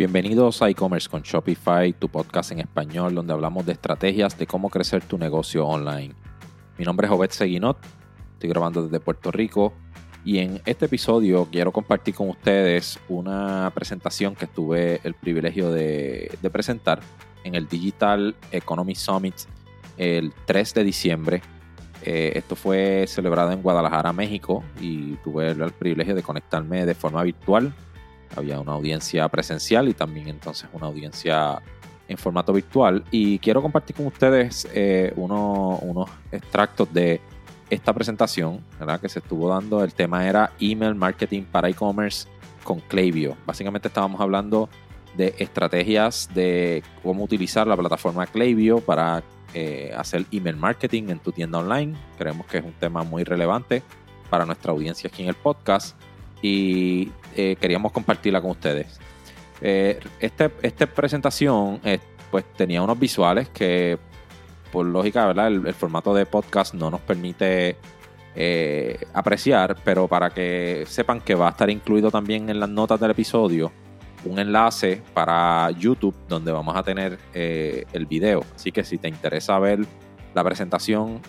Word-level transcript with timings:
Bienvenidos 0.00 0.62
a 0.62 0.70
e-commerce 0.70 1.10
con 1.10 1.20
Shopify, 1.20 1.92
tu 1.92 2.08
podcast 2.08 2.52
en 2.52 2.60
español 2.60 3.14
donde 3.14 3.34
hablamos 3.34 3.66
de 3.66 3.72
estrategias 3.72 4.38
de 4.38 4.46
cómo 4.46 4.70
crecer 4.70 5.04
tu 5.04 5.18
negocio 5.18 5.66
online. 5.66 6.14
Mi 6.78 6.86
nombre 6.86 7.06
es 7.06 7.12
Obed 7.12 7.28
Seguinot, 7.28 7.76
estoy 8.32 8.48
grabando 8.48 8.82
desde 8.82 8.98
Puerto 8.98 9.30
Rico 9.30 9.74
y 10.24 10.38
en 10.38 10.62
este 10.64 10.86
episodio 10.86 11.46
quiero 11.52 11.70
compartir 11.70 12.14
con 12.14 12.30
ustedes 12.30 12.98
una 13.10 13.70
presentación 13.74 14.34
que 14.34 14.46
tuve 14.46 15.02
el 15.04 15.12
privilegio 15.12 15.70
de, 15.70 16.32
presentar 16.50 17.00
en 17.44 17.54
el 17.54 17.68
Digital 17.68 18.34
Economy 18.52 18.94
Summit 18.94 19.34
el 19.98 20.32
3 20.46 20.72
de 20.72 20.84
diciembre. 20.84 21.42
Eh, 22.00 22.32
esto 22.36 22.56
fue 22.56 23.04
celebrado 23.06 23.52
en 23.52 23.60
Guadalajara, 23.60 24.14
México 24.14 24.64
y 24.80 25.16
tuve 25.16 25.50
el 25.50 25.72
privilegio 25.72 26.14
de 26.14 26.22
conectarme 26.22 26.86
de 26.86 26.94
forma 26.94 27.22
virtual 27.22 27.74
había 28.36 28.60
una 28.60 28.72
audiencia 28.72 29.28
presencial 29.28 29.88
y 29.88 29.94
también 29.94 30.28
entonces 30.28 30.68
una 30.72 30.86
audiencia 30.86 31.60
en 32.08 32.18
formato 32.18 32.52
virtual. 32.52 33.04
Y 33.10 33.38
quiero 33.38 33.62
compartir 33.62 33.96
con 33.96 34.06
ustedes 34.06 34.68
eh, 34.74 35.12
unos 35.16 36.10
extractos 36.32 36.92
de 36.92 37.20
esta 37.70 37.92
presentación 37.92 38.60
¿verdad? 38.78 39.00
que 39.00 39.08
se 39.08 39.20
estuvo 39.20 39.48
dando. 39.48 39.82
El 39.84 39.94
tema 39.94 40.28
era 40.28 40.52
email 40.58 40.94
marketing 40.94 41.44
para 41.44 41.68
e-commerce 41.68 42.28
con 42.64 42.80
Klaviyo. 42.80 43.36
Básicamente 43.46 43.88
estábamos 43.88 44.20
hablando 44.20 44.68
de 45.16 45.34
estrategias 45.38 46.28
de 46.34 46.82
cómo 47.02 47.24
utilizar 47.24 47.66
la 47.66 47.76
plataforma 47.76 48.26
Klaviyo 48.26 48.80
para 48.80 49.22
eh, 49.54 49.92
hacer 49.96 50.24
email 50.30 50.56
marketing 50.56 51.04
en 51.08 51.18
tu 51.20 51.32
tienda 51.32 51.58
online. 51.58 51.96
Creemos 52.18 52.46
que 52.46 52.58
es 52.58 52.64
un 52.64 52.72
tema 52.72 53.02
muy 53.02 53.24
relevante 53.24 53.82
para 54.28 54.44
nuestra 54.44 54.72
audiencia 54.72 55.08
aquí 55.08 55.22
en 55.22 55.28
el 55.28 55.34
podcast 55.34 55.96
y 56.42 57.10
eh, 57.40 57.56
queríamos 57.56 57.90
compartirla 57.92 58.42
con 58.42 58.50
ustedes. 58.50 59.00
Eh, 59.62 59.98
este, 60.20 60.50
esta 60.60 60.86
presentación 60.86 61.80
eh, 61.84 61.98
pues 62.30 62.44
tenía 62.54 62.82
unos 62.82 62.98
visuales 62.98 63.48
que 63.48 63.98
por 64.70 64.84
lógica, 64.84 65.26
¿verdad? 65.26 65.46
El, 65.48 65.74
formato 65.74 66.14
de 66.14 66.26
podcast 66.26 66.74
no 66.74 66.90
nos 66.90 67.00
permite 67.00 67.76
apreciar, 69.12 69.76
pero 69.84 70.06
para 70.06 70.30
que 70.30 70.84
sepan 70.86 71.20
que 71.20 71.34
va 71.34 71.48
a 71.48 71.50
estar 71.50 71.68
incluido 71.68 72.10
también 72.10 72.48
en 72.48 72.60
las 72.60 72.68
notas 72.68 73.00
del 73.00 73.10
episodio 73.10 73.72
un 74.24 74.38
enlace 74.38 75.02
para 75.14 75.70
YouTube 75.72 76.14
donde 76.28 76.52
vamos 76.52 76.76
a 76.76 76.82
tener 76.82 77.18
el 77.34 78.06
video. 78.06 78.44
Así 78.54 78.70
que 78.70 78.84
si 78.84 78.98
te 78.98 79.08
interesa 79.08 79.58
ver 79.58 79.80
la 80.34 80.44
presentación 80.44 81.20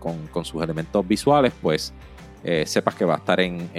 con, 0.00 0.44
sus 0.44 0.62
elementos 0.62 1.06
visuales, 1.06 1.52
pues 1.62 1.94
sepas 2.64 2.96
que 2.96 3.04
va 3.04 3.14
a 3.14 3.18
estar 3.18 3.38
en 3.40 3.70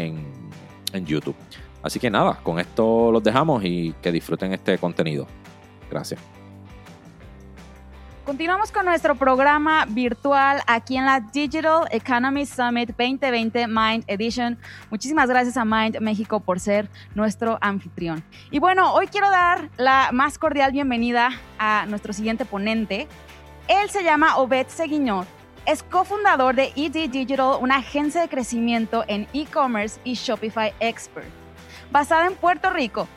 en 0.93 1.05
YouTube. 1.05 1.35
Así 1.83 1.99
que 1.99 2.09
nada, 2.09 2.39
con 2.41 2.59
esto 2.59 3.11
los 3.11 3.21
dejamos 3.21 3.63
y 3.63 3.93
que 4.01 4.11
disfruten 4.11 4.53
este 4.53 4.77
contenido. 4.77 5.27
Gracias. 5.91 6.19
Continuamos 8.25 8.71
con 8.71 8.85
nuestro 8.85 9.15
programa 9.15 9.85
virtual 9.85 10.61
aquí 10.65 10.95
en 10.95 11.05
la 11.05 11.19
Digital 11.19 11.89
Economy 11.91 12.45
Summit 12.45 12.87
2020 12.97 13.67
Mind 13.67 14.05
Edition. 14.07 14.57
Muchísimas 14.89 15.27
gracias 15.27 15.57
a 15.57 15.65
Mind 15.65 15.99
México 15.99 16.39
por 16.39 16.61
ser 16.61 16.89
nuestro 17.15 17.57
anfitrión. 17.59 18.23
Y 18.49 18.59
bueno, 18.59 18.93
hoy 18.93 19.07
quiero 19.07 19.29
dar 19.29 19.69
la 19.75 20.11
más 20.13 20.37
cordial 20.37 20.71
bienvenida 20.71 21.31
a 21.59 21.85
nuestro 21.87 22.13
siguiente 22.13 22.45
ponente. 22.45 23.09
Él 23.67 23.89
se 23.89 24.05
llama 24.05 24.37
Obed 24.37 24.67
Seguiñor 24.67 25.25
es 25.65 25.81
cofundador 25.83 26.55
de 26.55 26.73
ED 26.75 27.09
Digital, 27.09 27.57
una 27.61 27.77
agencia 27.77 28.21
de 28.21 28.27
crecimiento 28.27 29.05
en 29.07 29.27
e-commerce 29.33 29.99
y 30.03 30.15
Shopify 30.15 30.73
Expert. 30.79 31.42
Basada 31.93 32.25
en 32.25 32.33
Puerto 32.33 32.71
Rico, 32.71 33.07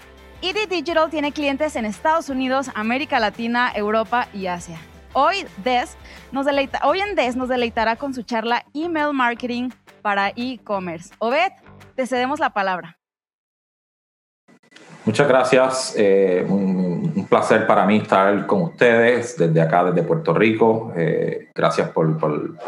ED 0.42 0.68
Digital 0.68 1.08
tiene 1.08 1.32
clientes 1.32 1.76
en 1.76 1.86
Estados 1.86 2.28
Unidos, 2.28 2.70
América 2.74 3.18
Latina, 3.18 3.72
Europa 3.74 4.28
y 4.34 4.48
Asia. 4.48 4.78
Hoy, 5.14 5.46
Des 5.64 5.96
nos 6.30 6.44
deleita, 6.44 6.80
hoy 6.84 7.00
en 7.00 7.14
Des 7.14 7.36
nos 7.36 7.48
deleitará 7.48 7.96
con 7.96 8.12
su 8.12 8.22
charla 8.22 8.66
Email 8.74 9.14
Marketing 9.14 9.70
para 10.02 10.28
e-commerce. 10.36 11.14
Obed, 11.20 11.52
te 11.94 12.06
cedemos 12.06 12.38
la 12.38 12.50
palabra. 12.50 12.98
Muchas 15.06 15.26
gracias. 15.26 15.94
Eh, 15.96 16.44
un, 16.46 17.26
placer 17.30 17.66
para 17.66 17.86
mí 17.86 17.96
estar 17.96 18.46
con 18.46 18.60
ustedes 18.60 19.38
desde 19.38 19.58
acá, 19.58 19.84
desde 19.84 20.02
Puerto 20.02 20.34
Rico. 20.34 20.92
Eh, 20.94 21.48
gracias 21.54 21.88
por, 21.88 22.06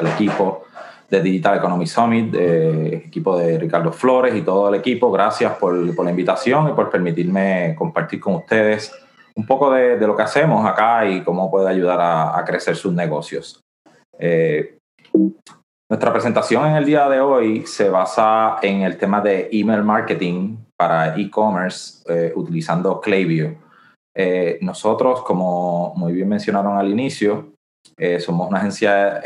el 0.01 0.07
equipo 0.07 0.65
de 1.09 1.23
Digital 1.23 1.59
Economy 1.59 1.87
Summit, 1.87 2.35
equipo 2.35 3.39
de 3.39 3.59
Ricardo 3.59 3.93
Flores 3.93 4.35
y 4.35 4.43
todo 4.43 4.69
el 4.69 4.75
equipo. 4.75 5.11
Gracias 5.11 5.55
por, 5.55 5.75
la 5.75 6.11
invitación 6.11 6.69
y 6.69 6.73
por 6.73 6.91
permitirme 6.91 7.75
compartir 7.79 8.21
con 8.21 8.35
ustedes 8.35 8.93
un 9.39 9.47
poco 9.47 9.71
de, 9.71 9.97
lo 10.05 10.17
que 10.17 10.23
hacemos 10.23 10.67
acá 10.67 11.09
y 11.09 11.23
cómo 11.23 11.49
puede 11.49 11.71
ayudar 11.71 12.01
a, 12.01 12.45
crecer 12.45 12.75
sus 12.75 12.93
negocios. 12.93 13.61
Eh, 14.19 14.79
nuestra 15.89 16.13
presentación 16.13 16.67
en 16.67 16.75
el 16.75 16.85
día 16.85 17.09
de 17.09 17.21
hoy 17.21 17.65
se 17.65 17.89
basa 17.89 18.57
en 18.63 18.83
el 18.83 18.99
tema 18.99 19.21
de 19.21 19.49
email 19.53 19.85
marketing 19.85 20.57
para 20.77 21.17
e-commerce 21.17 22.03
eh, 22.13 22.33
utilizando 22.35 23.01
Klaviyo. 23.01 23.55
Eh, 24.15 24.59
nosotros, 24.61 25.23
como 25.23 25.95
muy 25.95 26.13
bien 26.13 26.29
mencionaron 26.29 26.77
al 26.77 26.89
inicio, 26.89 27.53
eh, 27.97 28.21
somos 28.21 28.49
una 28.49 28.59
agencia 28.59 29.23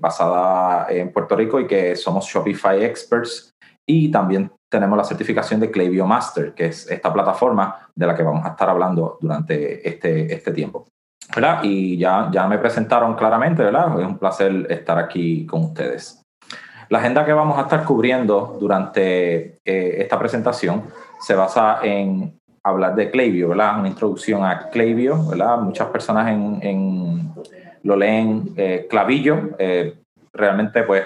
basada 0.00 0.86
en 0.90 1.12
Puerto 1.12 1.36
Rico 1.36 1.60
y 1.60 1.66
que 1.66 1.96
somos 1.96 2.26
Shopify 2.26 2.84
Experts 2.84 3.50
y 3.86 4.10
también 4.10 4.50
tenemos 4.70 4.96
la 4.96 5.04
certificación 5.04 5.60
de 5.60 5.70
Klaviyo 5.70 6.06
Master, 6.06 6.54
que 6.54 6.66
es 6.66 6.90
esta 6.90 7.12
plataforma 7.12 7.88
de 7.94 8.06
la 8.06 8.16
que 8.16 8.22
vamos 8.22 8.44
a 8.44 8.50
estar 8.50 8.70
hablando 8.70 9.18
durante 9.20 9.86
este, 9.86 10.32
este 10.32 10.52
tiempo. 10.52 10.86
¿verdad? 11.34 11.60
Y 11.62 11.96
ya, 11.98 12.28
ya 12.32 12.46
me 12.46 12.58
presentaron 12.58 13.14
claramente, 13.14 13.62
¿verdad? 13.62 13.98
Es 14.00 14.06
un 14.06 14.18
placer 14.18 14.66
estar 14.68 14.98
aquí 14.98 15.46
con 15.46 15.64
ustedes. 15.64 16.22
La 16.88 16.98
agenda 16.98 17.24
que 17.24 17.32
vamos 17.32 17.58
a 17.58 17.62
estar 17.62 17.84
cubriendo 17.84 18.56
durante 18.60 19.58
eh, 19.64 19.96
esta 19.98 20.18
presentación 20.18 20.84
se 21.20 21.34
basa 21.34 21.78
en 21.82 22.38
hablar 22.62 22.94
de 22.94 23.10
Klaviyo, 23.10 23.48
¿verdad? 23.48 23.78
Una 23.78 23.88
introducción 23.88 24.44
a 24.44 24.68
Klaviyo, 24.68 25.26
¿verdad? 25.26 25.58
Muchas 25.58 25.88
personas 25.88 26.28
en, 26.28 27.21
lo 27.82 27.96
leen 27.96 28.54
eh, 28.56 28.86
clavillo, 28.88 29.50
eh, 29.58 29.98
realmente 30.32 30.82
pues 30.84 31.04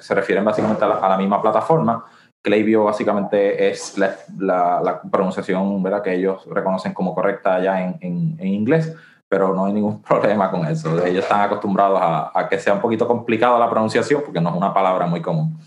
se 0.00 0.14
refieren 0.14 0.44
básicamente 0.44 0.84
a 0.84 1.08
la, 1.08 1.16
misma 1.16 1.40
plataforma. 1.40 2.04
Klaviyo 2.42 2.84
básicamente 2.84 3.68
es 3.68 3.96
la, 3.98 5.00
pronunciación 5.10 5.82
¿verdad? 5.82 6.02
que 6.02 6.14
ellos 6.14 6.46
reconocen 6.46 6.92
como 6.92 7.14
correcta 7.14 7.54
allá 7.54 7.82
en, 7.82 8.36
en 8.38 8.46
inglés 8.46 8.94
pero 9.28 9.54
no 9.54 9.64
hay 9.64 9.72
ningún 9.72 10.02
problema 10.08 10.50
con 10.50 10.66
eso. 10.66 11.04
Ellos 11.04 11.24
están 11.24 11.40
acostumbrados 11.40 11.98
a, 12.02 12.48
que 12.48 12.58
sea 12.58 12.74
un 12.74 12.80
poquito 12.80 13.06
complicado 13.06 13.58
la 13.58 13.70
pronunciación 13.70 14.22
porque 14.24 14.40
no 14.40 14.50
es 14.50 14.56
una 14.56 14.72
palabra 14.72 15.06
muy 15.06 15.20
común. 15.20 15.58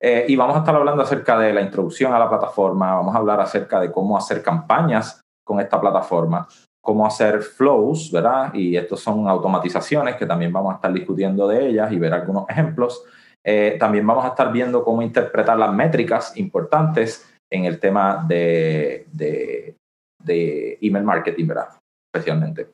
Eh, 0.00 0.26
y 0.28 0.36
vamos 0.36 0.56
a 0.56 0.58
estar 0.60 0.74
hablando 0.74 1.02
acerca 1.02 1.38
de 1.38 1.52
la 1.52 1.62
introducción 1.62 2.12
a 2.12 2.18
la 2.18 2.28
plataforma, 2.28 2.94
vamos 2.94 3.14
a 3.14 3.18
hablar 3.18 3.40
acerca 3.40 3.80
de 3.80 3.90
cómo 3.90 4.18
hacer 4.18 4.42
campañas 4.42 5.20
con 5.42 5.60
esta 5.60 5.80
plataforma, 5.80 6.46
cómo 6.84 7.06
hacer 7.06 7.40
flows, 7.40 8.12
¿verdad? 8.12 8.52
Y 8.54 8.76
estos 8.76 9.00
son 9.00 9.26
automatizaciones 9.26 10.16
que 10.16 10.26
también 10.26 10.52
vamos 10.52 10.72
a 10.72 10.76
estar 10.76 10.92
discutiendo 10.92 11.48
de 11.48 11.68
ellas 11.68 11.90
y 11.90 11.98
ver 11.98 12.12
algunos 12.12 12.48
ejemplos. 12.48 13.02
Eh, 13.42 13.76
también 13.80 14.06
vamos 14.06 14.24
a 14.24 14.28
estar 14.28 14.52
viendo 14.52 14.84
cómo 14.84 15.02
interpretar 15.02 15.58
las 15.58 15.72
métricas 15.72 16.36
importantes 16.36 17.26
en 17.50 17.64
el 17.64 17.80
tema 17.80 18.24
de, 18.28 19.06
de, 19.10 19.76
de 20.22 20.78
email 20.82 21.04
marketing, 21.04 21.46
¿verdad? 21.46 21.68
Especialmente. 22.12 22.68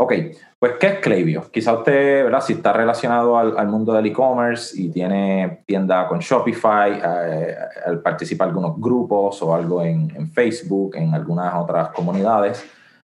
Ok, 0.00 0.12
pues 0.60 0.74
¿qué 0.78 0.86
es 0.86 0.98
Klaviyo? 1.00 1.50
Quizá 1.50 1.72
usted, 1.72 2.22
¿verdad? 2.22 2.40
Si 2.40 2.52
está 2.52 2.72
relacionado 2.72 3.36
al, 3.36 3.66
mundo 3.66 3.92
del 3.92 4.06
e-commerce 4.06 4.80
y 4.80 4.90
tiene 4.90 5.64
tienda 5.66 6.06
con 6.06 6.20
Shopify, 6.20 7.00
eh, 7.04 7.56
al 7.84 8.00
participar 8.00 8.46
en 8.46 8.54
algunos 8.54 8.80
grupos 8.80 9.42
o 9.42 9.52
algo 9.52 9.82
en, 9.82 10.30
Facebook, 10.30 10.94
en 10.94 11.14
algunas 11.14 11.52
otras 11.54 11.88
comunidades, 11.88 12.64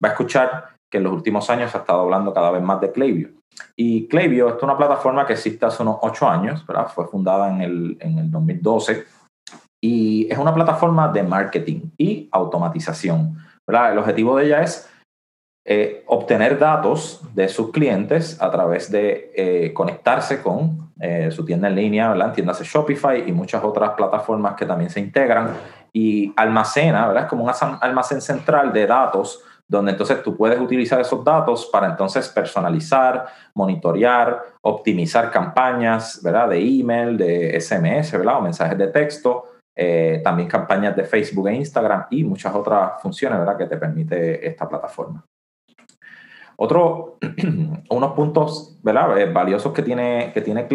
va 0.05 0.11
a 0.11 0.13
escuchar 0.13 0.77
que 0.91 0.99
en 0.99 1.05
los 1.05 1.13
últimos 1.13 1.49
años 1.51 1.71
se 1.71 1.79
ha 1.79 1.81
estado 1.81 2.01
hablando 2.01 2.33
cada 2.33 2.51
vez 2.51 2.63
más 2.63 2.81
de 2.81 2.93
Klaviyo. 2.93 3.31
Y 3.77 4.07
Klaviyo 4.09 4.57
es 4.57 4.63
una 4.63 4.77
plataforma 4.77 5.27
que 5.27 5.33
existe 5.33 5.65
hace 5.67 5.83
unos 5.83 5.99
ocho 6.03 6.29
años, 6.29 6.67
¿verdad? 6.67 6.89
Fue 6.89 7.07
fundada 7.07 7.51
en 7.51 7.61
el, 7.63 7.97
en 8.01 8.19
el 8.19 8.31
2012 8.31 9.05
y 9.83 10.31
es 10.31 10.39
una 10.39 10.55
plataforma 10.55 11.09
de 11.09 11.23
marketing 11.23 11.91
y 11.99 12.29
automatización, 12.33 13.39
¿verdad? 13.67 13.93
El 13.93 13.99
objetivo 13.99 14.37
de 14.37 14.47
ella 14.47 14.63
es 14.63 14.91
eh, 15.69 16.05
obtener 16.07 16.59
datos 16.59 17.23
de 17.35 17.49
sus 17.49 17.73
clientes 17.73 18.41
a 18.41 18.51
través 18.51 18.91
de 18.91 19.33
eh, 19.35 19.73
conectarse 19.75 20.41
con 20.41 20.93
eh, 21.01 21.31
su 21.31 21.45
tienda 21.45 21.69
en 21.69 21.75
línea, 21.75 22.11
¿verdad? 22.11 22.33
tiendas 22.33 22.59
de 22.59 22.65
Shopify 22.65 23.29
y 23.29 23.33
muchas 23.33 23.65
otras 23.65 23.91
plataformas 23.91 24.55
que 24.55 24.65
también 24.65 24.91
se 24.91 25.01
integran 25.01 25.57
y 25.93 26.33
almacena, 26.37 27.09
¿verdad? 27.09 27.25
Es 27.25 27.29
como 27.29 27.45
un 27.45 27.51
almacén 27.81 28.21
central 28.21 28.73
de 28.73 28.87
datos 28.87 29.43
donde 29.69 29.93
entonces 29.93 30.23
tú 30.23 30.37
puedes 30.37 30.61
utilizar 30.61 31.01
esos 31.01 31.25
datos 31.25 31.67
para 31.67 31.89
entonces 31.89 32.29
personalizar, 32.29 33.27
monitorear, 33.55 34.43
optimizar 34.63 35.31
campañas, 35.31 36.21
¿verdad? 36.23 36.51
De 36.51 36.61
email, 36.61 37.17
de 37.17 37.61
SMS, 37.61 38.13
¿verdad? 38.13 38.39
O 38.39 38.43
mensajes 38.43 38.79
de 38.79 38.89
texto 38.89 39.57
también 40.25 40.49
campañas 40.49 40.97
de 40.97 41.05
Facebook 41.05 41.49
e 41.49 41.55
Instagram 41.55 42.07
y 42.11 42.25
muchas 42.25 42.55
otras 42.55 43.01
funciones 43.03 43.39
¿verdad? 43.39 43.59
que 43.59 43.67
te 43.67 43.77
permite 43.77 44.47
esta 44.47 44.67
plataforma. 44.67 45.23
Otro, 46.57 47.19
unos 47.91 48.13
puntos 48.13 48.79
¿verdad? 48.83 49.31
valiosos 49.35 49.75
que 49.75 49.83
tiene, 49.83 50.31
que 50.33 50.41
tiene 50.41 50.67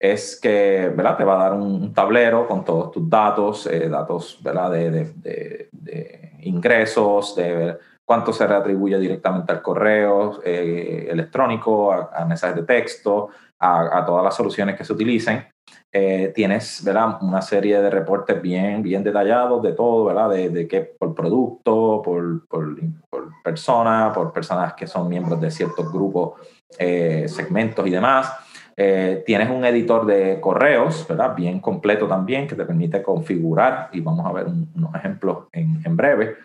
es 0.00 0.40
que 0.40 0.92
¿verdad? 0.96 1.16
te 1.16 1.24
va 1.24 1.34
a 1.36 1.48
dar 1.48 1.52
un, 1.54 1.92
tablero 1.94 2.48
con 2.48 2.64
todos 2.64 2.90
tus 2.90 3.08
datos, 3.08 3.68
eh, 3.68 3.88
datos 3.88 4.40
¿verdad? 4.42 4.72
De, 4.72 4.90
de, 4.90 5.68
de, 5.70 6.32
ingresos, 6.40 7.36
de 7.36 7.78
cuánto 8.08 8.32
se 8.32 8.46
reatribuye 8.46 8.98
directamente 8.98 9.52
al 9.52 9.60
correo 9.60 10.40
eh, 10.42 11.08
electrónico, 11.10 11.92
a, 11.92 12.24
mensajes 12.24 12.56
de 12.56 12.62
texto, 12.62 13.28
a, 13.58 14.02
todas 14.06 14.24
las 14.24 14.34
soluciones 14.34 14.78
que 14.78 14.84
se 14.84 14.94
utilicen. 14.94 15.46
Eh, 15.92 16.32
tienes 16.34 16.82
¿verdad? 16.82 17.18
una 17.20 17.42
serie 17.42 17.82
de 17.82 17.90
reportes 17.90 18.40
bien, 18.40 18.82
bien 18.82 19.04
detallados 19.04 19.62
de 19.62 19.74
todo, 19.74 20.06
¿verdad? 20.06 20.30
De, 20.30 20.48
de 20.48 20.66
qué 20.66 20.80
por 20.80 21.14
producto, 21.14 22.00
por, 22.02 22.46
por, 22.48 22.76
por, 23.10 23.28
persona, 23.44 24.10
por 24.14 24.32
personas 24.32 24.72
que 24.72 24.86
son 24.86 25.06
miembros 25.06 25.38
de 25.38 25.50
ciertos 25.50 25.92
grupos, 25.92 26.40
segmentos 26.70 27.86
y 27.86 27.90
demás. 27.90 28.32
Eh, 28.74 29.22
tienes 29.26 29.50
un 29.50 29.66
editor 29.66 30.06
de 30.06 30.40
correos, 30.40 31.04
¿verdad? 31.06 31.36
Bien 31.36 31.60
completo 31.60 32.08
también, 32.08 32.48
que 32.48 32.54
te 32.54 32.64
permite 32.64 33.02
configurar, 33.02 33.90
y 33.92 34.00
vamos 34.00 34.24
a 34.24 34.32
ver 34.32 34.46
unos 34.46 34.94
ejemplos 34.94 35.48
en, 35.52 35.82
en 35.84 35.94
breve. 35.94 36.36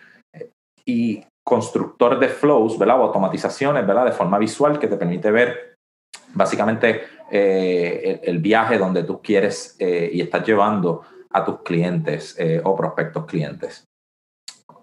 y 0.85 1.23
constructor 1.43 2.19
de 2.19 2.29
flows, 2.29 2.77
¿verdad? 2.77 2.99
O 2.99 3.03
automatizaciones, 3.03 3.85
¿verdad? 3.85 4.05
De 4.05 4.11
forma 4.11 4.37
visual, 4.37 4.79
que 4.79 4.87
te 4.87 4.97
permite 4.97 5.31
ver 5.31 5.77
básicamente 6.33 7.03
eh, 7.29 8.21
el, 8.23 8.39
viaje 8.39 8.77
donde 8.77 9.03
tú 9.03 9.21
quieres 9.21 9.75
eh, 9.79 10.09
y 10.11 10.21
estás 10.21 10.45
llevando 10.45 11.01
a 11.29 11.43
tus 11.43 11.61
clientes 11.61 12.37
o 12.63 12.75
prospectos 12.75 13.25
clientes. 13.25 13.85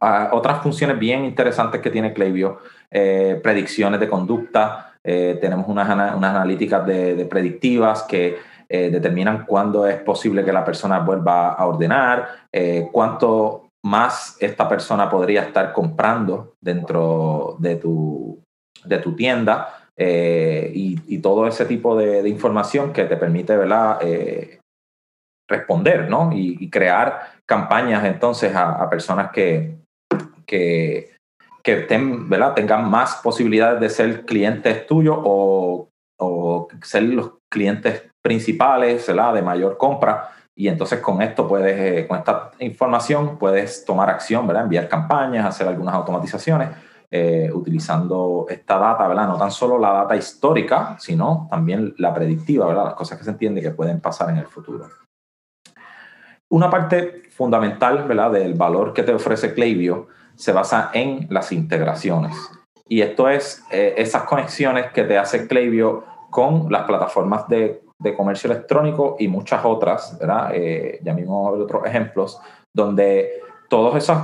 Ah, 0.00 0.30
otras 0.32 0.62
funciones 0.62 0.98
bien 0.98 1.24
interesantes 1.24 1.80
que 1.80 1.90
tiene 1.90 2.12
Klaviyo, 2.12 2.58
predicciones 2.90 4.00
de 4.00 4.08
conducta, 4.08 4.90
eh, 5.02 5.38
tenemos 5.40 5.66
unas, 5.66 5.88
unas 5.88 6.34
analíticas 6.34 6.86
de, 6.86 7.24
predictivas 7.24 8.02
que 8.02 8.38
eh, 8.68 8.90
determinan 8.90 9.46
cuándo 9.46 9.86
es 9.86 9.96
posible 10.02 10.44
que 10.44 10.52
la 10.52 10.64
persona 10.64 11.00
vuelva 11.00 11.52
a 11.52 11.66
ordenar, 11.66 12.28
eh, 12.52 12.88
cuánto 12.92 13.69
más 13.85 14.37
esta 14.41 14.69
persona 14.69 15.09
podría 15.09 15.43
estar 15.43 15.73
comprando 15.73 16.55
dentro 16.61 17.56
de 17.59 17.77
tu, 17.77 18.43
de 18.85 18.99
tu 18.99 19.17
tienda 19.17 19.87
y, 19.97 21.19
todo 21.19 21.47
ese 21.47 21.67
tipo 21.67 21.97
de, 21.97 22.27
información 22.29 22.93
que 22.93 23.05
te 23.05 23.17
permite 23.17 23.56
responder 25.49 26.09
¿no? 26.09 26.31
y, 26.32 26.71
crear 26.71 27.32
campañas 27.47 28.05
entonces 28.05 28.55
a, 28.55 28.88
personas 28.88 29.31
que, 29.32 29.77
que, 30.47 31.11
que 31.62 31.77
tengan 31.77 32.91
más 32.91 33.17
posibilidades 33.17 33.81
de 33.81 33.91
ser 33.91 34.25
clientes 34.25 34.87
tuyos 34.87 35.19
o, 35.23 35.88
ser 36.82 37.03
los 37.05 37.32
clientes 37.50 38.09
principales 38.23 39.06
de 39.06 39.43
mayor 39.43 39.77
compra. 39.77 40.31
Y 40.60 40.68
entonces 40.68 41.00
con 41.00 41.22
esto 41.22 41.48
puedes, 41.48 41.74
eh, 41.74 42.06
con 42.06 42.18
esta 42.18 42.50
información, 42.58 43.38
puedes 43.38 43.82
tomar 43.86 44.10
acción, 44.10 44.46
¿verdad? 44.46 44.64
enviar 44.64 44.90
campañas, 44.90 45.46
hacer 45.46 45.66
algunas 45.66 45.94
automatizaciones 45.94 46.68
eh, 47.10 47.50
utilizando 47.50 48.44
esta 48.46 48.78
data, 48.78 49.08
¿verdad? 49.08 49.26
no 49.26 49.38
tan 49.38 49.50
solo 49.50 49.78
la 49.78 49.90
data 49.92 50.16
histórica, 50.16 50.96
sino 50.98 51.48
también 51.50 51.94
la 51.96 52.12
predictiva, 52.12 52.66
¿verdad? 52.66 52.84
las 52.84 52.94
cosas 52.94 53.16
que 53.16 53.24
se 53.24 53.30
entiende 53.30 53.62
que 53.62 53.70
pueden 53.70 54.00
pasar 54.00 54.28
en 54.28 54.36
el 54.36 54.48
futuro. 54.48 54.86
Una 56.50 56.68
parte 56.68 57.22
fundamental 57.30 58.06
¿verdad? 58.06 58.30
del 58.32 58.52
valor 58.52 58.92
que 58.92 59.02
te 59.02 59.14
ofrece 59.14 59.54
Klaviyo 59.54 60.08
se 60.34 60.52
basa 60.52 60.90
en 60.92 61.26
las 61.30 61.52
integraciones. 61.52 62.36
Y 62.86 63.00
esto 63.00 63.30
es 63.30 63.64
eh, 63.70 63.94
esas 63.96 64.24
conexiones 64.24 64.92
que 64.92 65.04
te 65.04 65.16
hace 65.16 65.48
Klaviyo 65.48 66.04
con 66.28 66.70
las 66.70 66.82
plataformas 66.82 67.48
de, 67.48 67.80
comercio 68.17 68.50
electrónico 68.50 69.17
y 69.19 69.29
muchas 69.29 69.64
otras, 69.64 70.19
¿verdad? 70.19 70.50
Eh, 70.55 71.00
ya 71.02 71.14
mismo 71.14 71.52
ver 71.52 71.62
otros 71.62 71.87
ejemplos, 71.87 72.41
donde 72.75 73.41
todos 73.69 73.97
esos 73.97 74.17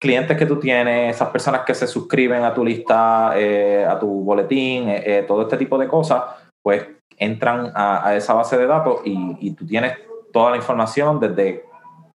clientes 0.00 0.36
que 0.36 0.46
tú 0.46 0.58
tienes, 0.58 1.14
esas 1.14 1.28
personas 1.28 1.62
que 1.66 1.74
se 1.74 1.86
suscriben 1.86 2.42
a 2.42 2.54
tu 2.54 2.64
lista, 2.64 3.32
eh, 3.36 3.84
a 3.84 3.98
tu 3.98 4.08
boletín, 4.24 4.88
todo 5.26 5.42
este 5.42 5.56
tipo 5.56 5.76
de 5.76 5.86
cosas, 5.86 6.22
pues 6.62 6.86
entran 7.20 7.70
a, 7.74 8.14
esa 8.16 8.32
base 8.32 8.56
de 8.56 8.66
datos 8.66 9.02
y, 9.04 9.52
tú 9.52 9.66
tienes 9.66 9.92
toda 10.32 10.50
la 10.50 10.56
información 10.56 11.20
desde 11.20 11.64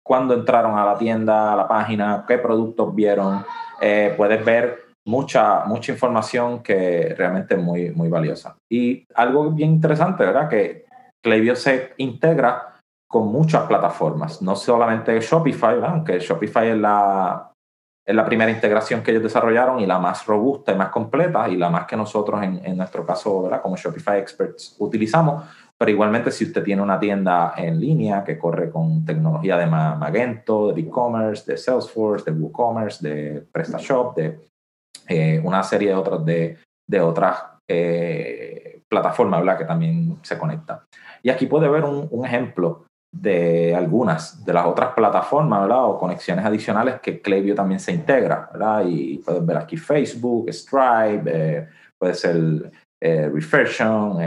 cuándo 0.04 0.34
entraron 0.34 0.78
a 0.78 0.86
la 0.86 0.98
tienda, 0.98 1.54
a 1.54 1.56
la 1.56 1.68
página, 1.68 2.26
qué 2.28 2.40
productos 2.40 2.94
vieron. 2.94 3.46
Eh, 3.80 4.14
puedes 4.18 4.44
ver 4.44 4.86
mucha, 5.06 5.66
mucha 5.66 5.92
información 5.92 6.64
que 6.64 7.14
realmente 7.18 7.56
es 7.56 7.62
muy, 7.62 7.92
muy 7.92 8.10
valiosa. 8.10 8.58
Y 8.70 9.06
algo 9.14 9.52
bien 9.52 9.72
interesante, 9.72 10.26
¿verdad? 10.26 10.50
Que 10.50 10.86
Klaviyo 11.26 11.56
se 11.56 11.94
integra 11.98 12.76
con 13.10 13.30
muchas 13.30 13.64
plataformas, 13.64 14.44
no 14.44 14.56
solamente 14.56 15.20
Shopify, 15.20 15.80
aunque 15.84 16.20
Shopify 16.20 16.70
es 16.70 16.78
la, 16.78 17.52
es 18.06 18.16
la 18.16 18.26
primera 18.26 18.52
integración 18.52 19.02
que 19.02 19.10
ellos 19.10 19.24
desarrollaron 19.24 19.80
y 19.80 19.88
la 19.88 19.98
más 19.98 20.28
robusta 20.28 20.72
y 20.72 20.76
más 20.76 20.90
completa 20.90 21.50
y 21.50 21.58
la 21.58 21.72
más 21.72 21.88
que 21.88 21.98
nosotros 21.98 22.44
en, 22.44 22.64
en 22.64 22.78
nuestro 22.78 23.04
caso, 23.04 23.42
¿verdad? 23.42 23.64
como 23.64 23.76
Shopify 23.76 24.20
Experts 24.20 24.76
utilizamos, 24.78 25.46
pero 25.76 25.90
igualmente, 25.90 26.30
si 26.32 26.46
usted 26.46 26.64
tiene 26.64 26.84
una 26.84 27.00
tienda 27.00 27.54
en 27.58 27.80
línea 27.80 28.24
que 28.24 28.38
corre 28.38 28.70
con 28.70 29.04
tecnología 29.04 29.58
de 29.58 29.66
Magento, 29.66 30.72
de 30.72 30.82
e-commerce, 30.82 31.52
de 31.52 31.58
Salesforce, 31.58 32.30
de 32.30 32.38
WooCommerce, 32.38 33.10
de 33.10 33.42
PrestaShop, 33.52 34.16
de 34.16 34.40
eh, 35.08 35.42
una 35.44 35.64
serie 35.64 35.90
de 35.90 35.96
otras, 35.96 36.24
de, 36.24 36.60
de 36.88 37.02
otras 37.02 37.44
eh, 37.68 38.82
plataformas 38.88 39.42
¿verdad? 39.42 39.58
que 39.58 39.66
también 39.66 40.18
se 40.22 40.38
conectan. 40.38 40.80
Y 41.26 41.32
aquí 41.32 41.48
puede 41.48 41.68
ver 41.68 41.84
un, 41.84 42.24
ejemplo 42.24 42.86
de 43.12 43.74
algunas 43.74 44.46
de 44.46 44.54
las 44.54 44.68
otras 44.68 44.94
plataformas 44.94 45.62
¿verdad? 45.62 45.86
o 45.86 45.98
conexiones 45.98 46.46
adicionales 46.46 47.00
que 47.02 47.20
Klaviyo 47.20 47.56
también 47.56 47.80
se 47.80 47.94
integra. 47.94 48.52
Y 48.86 49.18
pueden 49.18 49.48
ver 49.48 49.58
aquí 49.58 49.76
Facebook, 49.76 50.54
Stripe, 50.54 51.24
eh, 51.26 51.68
puede 51.98 52.14
ser 52.14 52.72
eh, 53.02 53.28
Refreshion, 53.34 54.20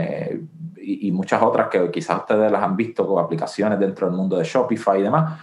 y, 0.75 1.09
muchas 1.13 1.41
otras 1.41 1.69
que 1.69 1.89
quizás 1.89 2.17
ustedes 2.17 2.51
las 2.51 2.61
han 2.61 2.75
visto 2.75 3.07
como 3.07 3.19
aplicaciones 3.19 3.79
dentro 3.79 4.07
del 4.07 4.17
mundo 4.17 4.37
de 4.37 4.43
Shopify 4.43 4.99
y 4.99 5.03
demás. 5.03 5.39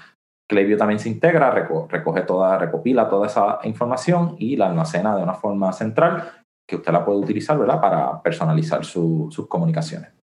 Klaviyo 0.46 0.76
también 0.76 0.98
se 0.98 1.08
integra, 1.08 1.50
recoge 1.50 2.20
toda, 2.20 2.58
recopila 2.58 3.08
toda 3.08 3.28
esa 3.28 3.60
información 3.62 4.36
y 4.38 4.56
la 4.56 4.66
almacena 4.66 5.16
de 5.16 5.22
una 5.22 5.34
forma 5.34 5.72
central 5.72 6.22
que 6.68 6.76
usted 6.76 6.92
la 6.92 7.02
puede 7.02 7.18
utilizar 7.18 7.58
para 7.80 8.20
personalizar 8.20 8.84
sus 8.84 9.48
comunicaciones. 9.48 10.15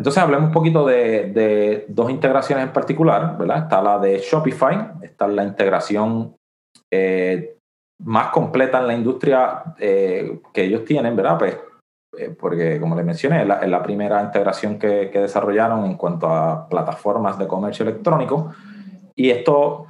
Entonces 0.00 0.22
hablemos 0.22 0.46
un 0.46 0.52
poquito 0.54 0.86
de, 0.86 1.84
dos 1.88 2.10
integraciones 2.10 2.64
en 2.64 2.72
particular, 2.72 3.36
¿verdad? 3.36 3.64
Está 3.64 3.82
la 3.82 3.98
de 3.98 4.16
Shopify, 4.16 4.92
está 5.02 5.28
la 5.28 5.44
integración 5.44 6.34
eh, 6.90 7.58
más 8.02 8.28
completa 8.28 8.78
en 8.78 8.86
la 8.86 8.94
industria 8.94 9.62
eh, 9.78 10.40
que 10.54 10.64
ellos 10.64 10.86
tienen, 10.86 11.14
¿verdad? 11.14 11.38
Pues 11.38 11.58
eh, 12.16 12.30
porque 12.30 12.80
como 12.80 12.96
les 12.96 13.04
mencioné, 13.04 13.42
es 13.42 13.46
la, 13.46 13.82
primera 13.82 14.22
integración 14.22 14.78
que, 14.78 15.10
desarrollaron 15.12 15.84
en 15.84 15.98
cuanto 15.98 16.28
a 16.28 16.66
plataformas 16.66 17.38
de 17.38 17.46
comercio 17.46 17.82
electrónico. 17.82 18.54
Y 19.14 19.28
esto 19.28 19.86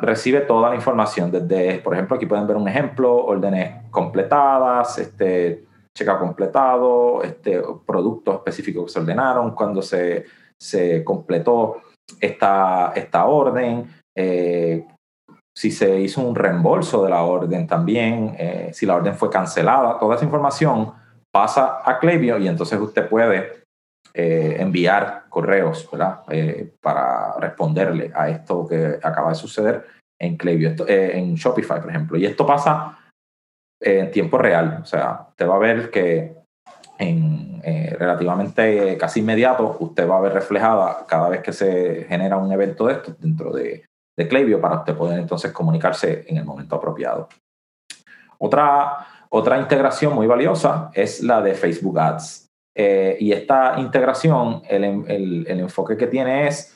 recibe 0.00 0.40
toda 0.40 0.70
la 0.70 0.74
información, 0.74 1.30
desde, 1.30 1.78
por 1.78 1.94
ejemplo, 1.94 2.16
aquí 2.16 2.26
pueden 2.26 2.48
ver 2.48 2.56
un 2.56 2.66
ejemplo, 2.66 3.24
órdenes 3.24 3.88
completadas, 3.92 4.98
este, 4.98 5.64
checa 5.96 6.18
completado, 6.18 7.22
este, 7.22 7.62
productos 7.86 8.36
específicos 8.36 8.84
que 8.84 8.90
se 8.90 9.00
ordenaron, 9.00 9.54
cuando 9.54 9.82
se, 9.82 10.24
se 10.60 11.04
completó 11.04 11.82
esta, 12.20 12.92
esta 12.94 13.26
orden, 13.26 13.86
eh, 14.16 14.86
si 15.56 15.70
se 15.70 16.00
hizo 16.00 16.20
un 16.20 16.34
reembolso 16.34 17.04
de 17.04 17.10
la 17.10 17.22
orden 17.22 17.66
también, 17.66 18.34
eh, 18.38 18.70
si 18.72 18.86
la 18.86 18.96
orden 18.96 19.14
fue 19.14 19.30
cancelada, 19.30 19.98
toda 19.98 20.16
esa 20.16 20.24
información 20.24 20.92
pasa 21.32 21.80
a 21.84 21.98
Klaviyo 21.98 22.38
y 22.38 22.48
entonces 22.48 22.78
usted 22.80 23.08
puede 23.08 23.64
eh, 24.16 24.56
enviar 24.60 25.24
correos 25.28 25.88
¿verdad? 25.90 26.20
Eh, 26.30 26.72
para 26.80 27.34
responderle 27.40 28.12
a 28.14 28.28
esto 28.28 28.64
que 28.68 29.00
acaba 29.02 29.30
de 29.30 29.34
suceder 29.34 29.84
en 30.20 30.36
Klaviyo, 30.36 30.86
eh, 30.86 31.18
en 31.18 31.34
Shopify, 31.34 31.80
por 31.80 31.90
ejemplo. 31.90 32.16
Y 32.16 32.24
esto 32.24 32.46
pasa 32.46 32.96
en 33.84 34.10
tiempo 34.10 34.38
real. 34.38 34.80
O 34.82 34.84
sea, 34.86 35.26
usted 35.30 35.48
va 35.48 35.56
a 35.56 35.60
ver 35.60 35.90
que 35.90 36.34
en 36.98 37.62
relativamente 37.98 38.96
casi 38.98 39.20
inmediato, 39.20 39.76
usted 39.80 40.08
va 40.08 40.18
a 40.18 40.20
ver 40.20 40.34
reflejada 40.34 41.06
cada 41.08 41.28
vez 41.28 41.40
que 41.40 41.52
se 41.52 42.04
genera 42.04 42.36
un 42.36 42.52
evento 42.52 42.86
de 42.86 42.92
esto 42.92 43.16
dentro 43.18 43.52
de, 43.52 43.86
de 44.16 44.28
Klaviyo 44.28 44.60
para 44.60 44.80
usted 44.80 44.94
poder 44.94 45.18
entonces 45.18 45.50
comunicarse 45.50 46.24
en 46.28 46.36
el 46.36 46.44
momento 46.44 46.76
apropiado. 46.76 47.28
Otra 48.38 49.06
otra 49.36 49.58
integración 49.58 50.14
muy 50.14 50.28
valiosa 50.28 50.92
es 50.94 51.20
la 51.20 51.42
de 51.42 51.54
Facebook 51.54 51.98
Ads. 51.98 52.52
Eh, 52.76 53.16
y 53.18 53.32
esta 53.32 53.74
integración, 53.78 54.62
el, 54.68 54.84
el, 55.08 55.58
enfoque 55.60 55.96
que 55.96 56.06
tiene 56.06 56.46
es 56.46 56.73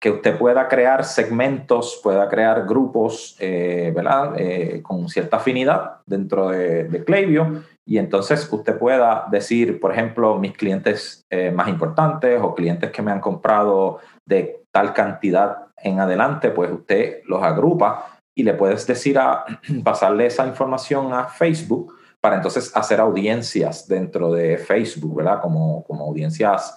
que 0.00 0.10
usted 0.10 0.36
pueda 0.36 0.66
crear 0.66 1.04
segmentos, 1.04 2.00
pueda 2.02 2.28
crear 2.28 2.66
grupos, 2.66 3.36
eh, 3.38 3.92
¿verdad? 3.94 4.34
Eh, 4.36 4.82
con 4.82 5.08
cierta 5.08 5.36
afinidad 5.36 5.98
dentro 6.04 6.48
de, 6.48 6.84
de, 6.84 7.64
y 7.86 7.98
entonces 7.98 8.48
usted 8.52 8.76
pueda 8.76 9.26
decir, 9.30 9.78
por 9.78 9.92
ejemplo, 9.92 10.36
mis 10.36 10.52
clientes 10.52 11.24
eh, 11.30 11.50
más 11.52 11.68
importantes 11.68 12.40
o 12.42 12.54
clientes 12.54 12.90
que 12.90 13.02
me 13.02 13.12
han 13.12 13.20
comprado 13.20 14.00
de 14.26 14.62
tal 14.72 14.92
cantidad 14.92 15.68
en 15.76 16.00
adelante, 16.00 16.50
pues 16.50 16.72
usted 16.72 17.22
los 17.26 17.42
agrupa 17.42 18.18
y 18.36 18.42
le 18.42 18.54
puedes 18.54 18.84
decir 18.86 19.18
a 19.18 19.44
pasarle 19.84 20.26
esa 20.26 20.46
información 20.46 21.12
a 21.14 21.26
Facebook 21.28 21.94
para 22.20 22.34
entonces 22.34 22.76
hacer 22.76 22.98
audiencias 22.98 23.86
dentro 23.86 24.32
de 24.32 24.58
Facebook, 24.58 25.14
¿verdad? 25.14 25.40
Como, 25.40 25.84
como 25.84 26.04
audiencias 26.04 26.76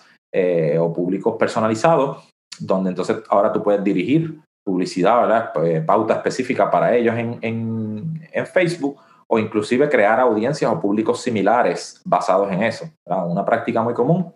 o 0.79 0.93
públicos 0.93 1.35
personalizados 1.37 2.30
donde 2.59 2.89
entonces 2.89 3.17
ahora 3.29 3.51
tú 3.51 3.63
puedes 3.63 3.83
dirigir 3.83 4.39
publicidad, 4.63 5.21
¿verdad? 5.21 5.51
Pues, 5.53 5.83
pauta 5.83 6.15
específica 6.15 6.69
para 6.69 6.95
ellos 6.95 7.15
en, 7.17 7.39
en, 7.41 8.29
en, 8.31 8.45
Facebook 8.45 8.99
o 9.27 9.39
inclusive 9.39 9.89
crear 9.89 10.19
audiencias 10.19 10.71
o 10.71 10.79
públicos 10.79 11.21
similares 11.21 12.01
basados 12.05 12.51
en 12.51 12.63
eso. 12.63 12.85
Una 13.05 13.43
práctica 13.43 13.81
muy 13.81 13.93
común 13.93 14.33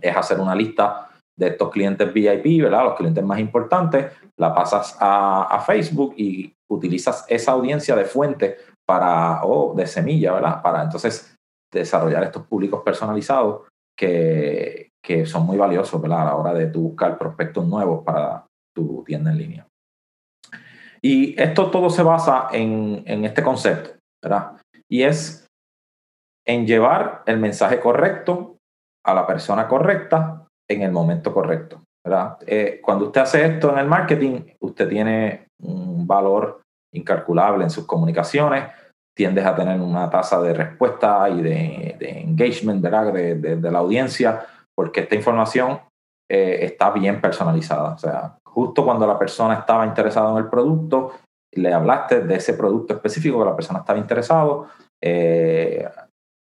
es 0.00 0.16
hacer 0.16 0.40
una 0.40 0.54
lista 0.54 1.10
de 1.36 1.48
estos 1.48 1.70
clientes 1.70 2.12
VIP, 2.12 2.62
¿verdad? 2.62 2.84
Los 2.84 2.94
clientes 2.94 3.24
más 3.24 3.38
importantes, 3.38 4.12
la 4.38 4.54
pasas 4.54 4.96
a, 5.00 5.44
a 5.44 5.60
Facebook 5.60 6.14
y 6.16 6.52
utilizas 6.70 7.24
esa 7.28 7.52
audiencia 7.52 7.96
de 7.96 8.04
fuente 8.04 8.56
para, 8.86 9.44
o 9.44 9.74
de 9.74 9.86
semilla, 9.86 10.34
¿verdad? 10.34 10.62
Para 10.62 10.82
entonces 10.82 11.34
desarrollar 11.72 12.24
estos 12.24 12.46
públicos 12.46 12.82
personalizados 12.84 13.68
que, 13.96 14.89
que 15.02 15.26
son 15.26 15.46
muy 15.46 15.56
valiosos 15.56 16.00
¿verdad? 16.00 16.22
a 16.22 16.24
la 16.26 16.36
hora 16.36 16.54
de 16.54 16.66
tu 16.66 16.82
buscar 16.82 17.18
prospectos 17.18 17.66
nuevos 17.66 18.04
para 18.04 18.46
tu 18.74 19.02
tienda 19.04 19.30
en 19.30 19.38
línea. 19.38 19.66
Y 21.02 21.40
esto 21.40 21.70
todo 21.70 21.88
se 21.88 22.02
basa 22.02 22.48
en, 22.52 23.02
en 23.06 23.24
este 23.24 23.42
concepto, 23.42 23.98
¿verdad? 24.22 24.60
Y 24.90 25.02
es 25.02 25.46
en 26.46 26.66
llevar 26.66 27.22
el 27.26 27.38
mensaje 27.38 27.80
correcto 27.80 28.56
a 29.06 29.14
la 29.14 29.26
persona 29.26 29.66
correcta 29.66 30.46
en 30.68 30.82
el 30.82 30.92
momento 30.92 31.32
correcto. 31.32 31.82
¿verdad? 32.04 32.38
Eh, 32.46 32.80
cuando 32.82 33.06
usted 33.06 33.20
hace 33.20 33.44
esto 33.44 33.72
en 33.72 33.78
el 33.78 33.86
marketing, 33.86 34.40
usted 34.60 34.88
tiene 34.88 35.48
un 35.62 36.06
valor 36.06 36.62
incalculable 36.94 37.64
en 37.64 37.70
sus 37.70 37.86
comunicaciones, 37.86 38.64
tiendes 39.14 39.44
a 39.44 39.54
tener 39.54 39.80
una 39.80 40.08
tasa 40.08 40.40
de 40.40 40.54
respuesta 40.54 41.28
y 41.28 41.42
de, 41.42 41.96
de 41.98 42.20
engagement 42.20 42.80
¿verdad? 42.80 43.12
De, 43.12 43.34
de, 43.34 43.56
de, 43.56 43.70
la 43.70 43.80
audiencia 43.80 44.46
porque 44.80 45.00
esta 45.00 45.14
información 45.14 45.78
eh, 46.26 46.64
está 46.64 46.90
bien 46.90 47.20
personalizada. 47.20 47.92
O 47.92 47.98
sea, 47.98 48.38
justo 48.46 48.82
cuando 48.82 49.06
la 49.06 49.18
persona 49.18 49.52
estaba 49.52 49.84
interesada 49.84 50.30
en 50.30 50.38
el 50.38 50.48
producto, 50.48 51.16
le 51.54 51.70
hablaste 51.70 52.22
de 52.22 52.36
ese 52.36 52.54
producto 52.54 52.94
específico 52.94 53.38
que 53.38 53.44
la 53.44 53.54
persona 53.54 53.80
estaba 53.80 53.98
interesado 53.98 54.68
eh, 55.04 55.86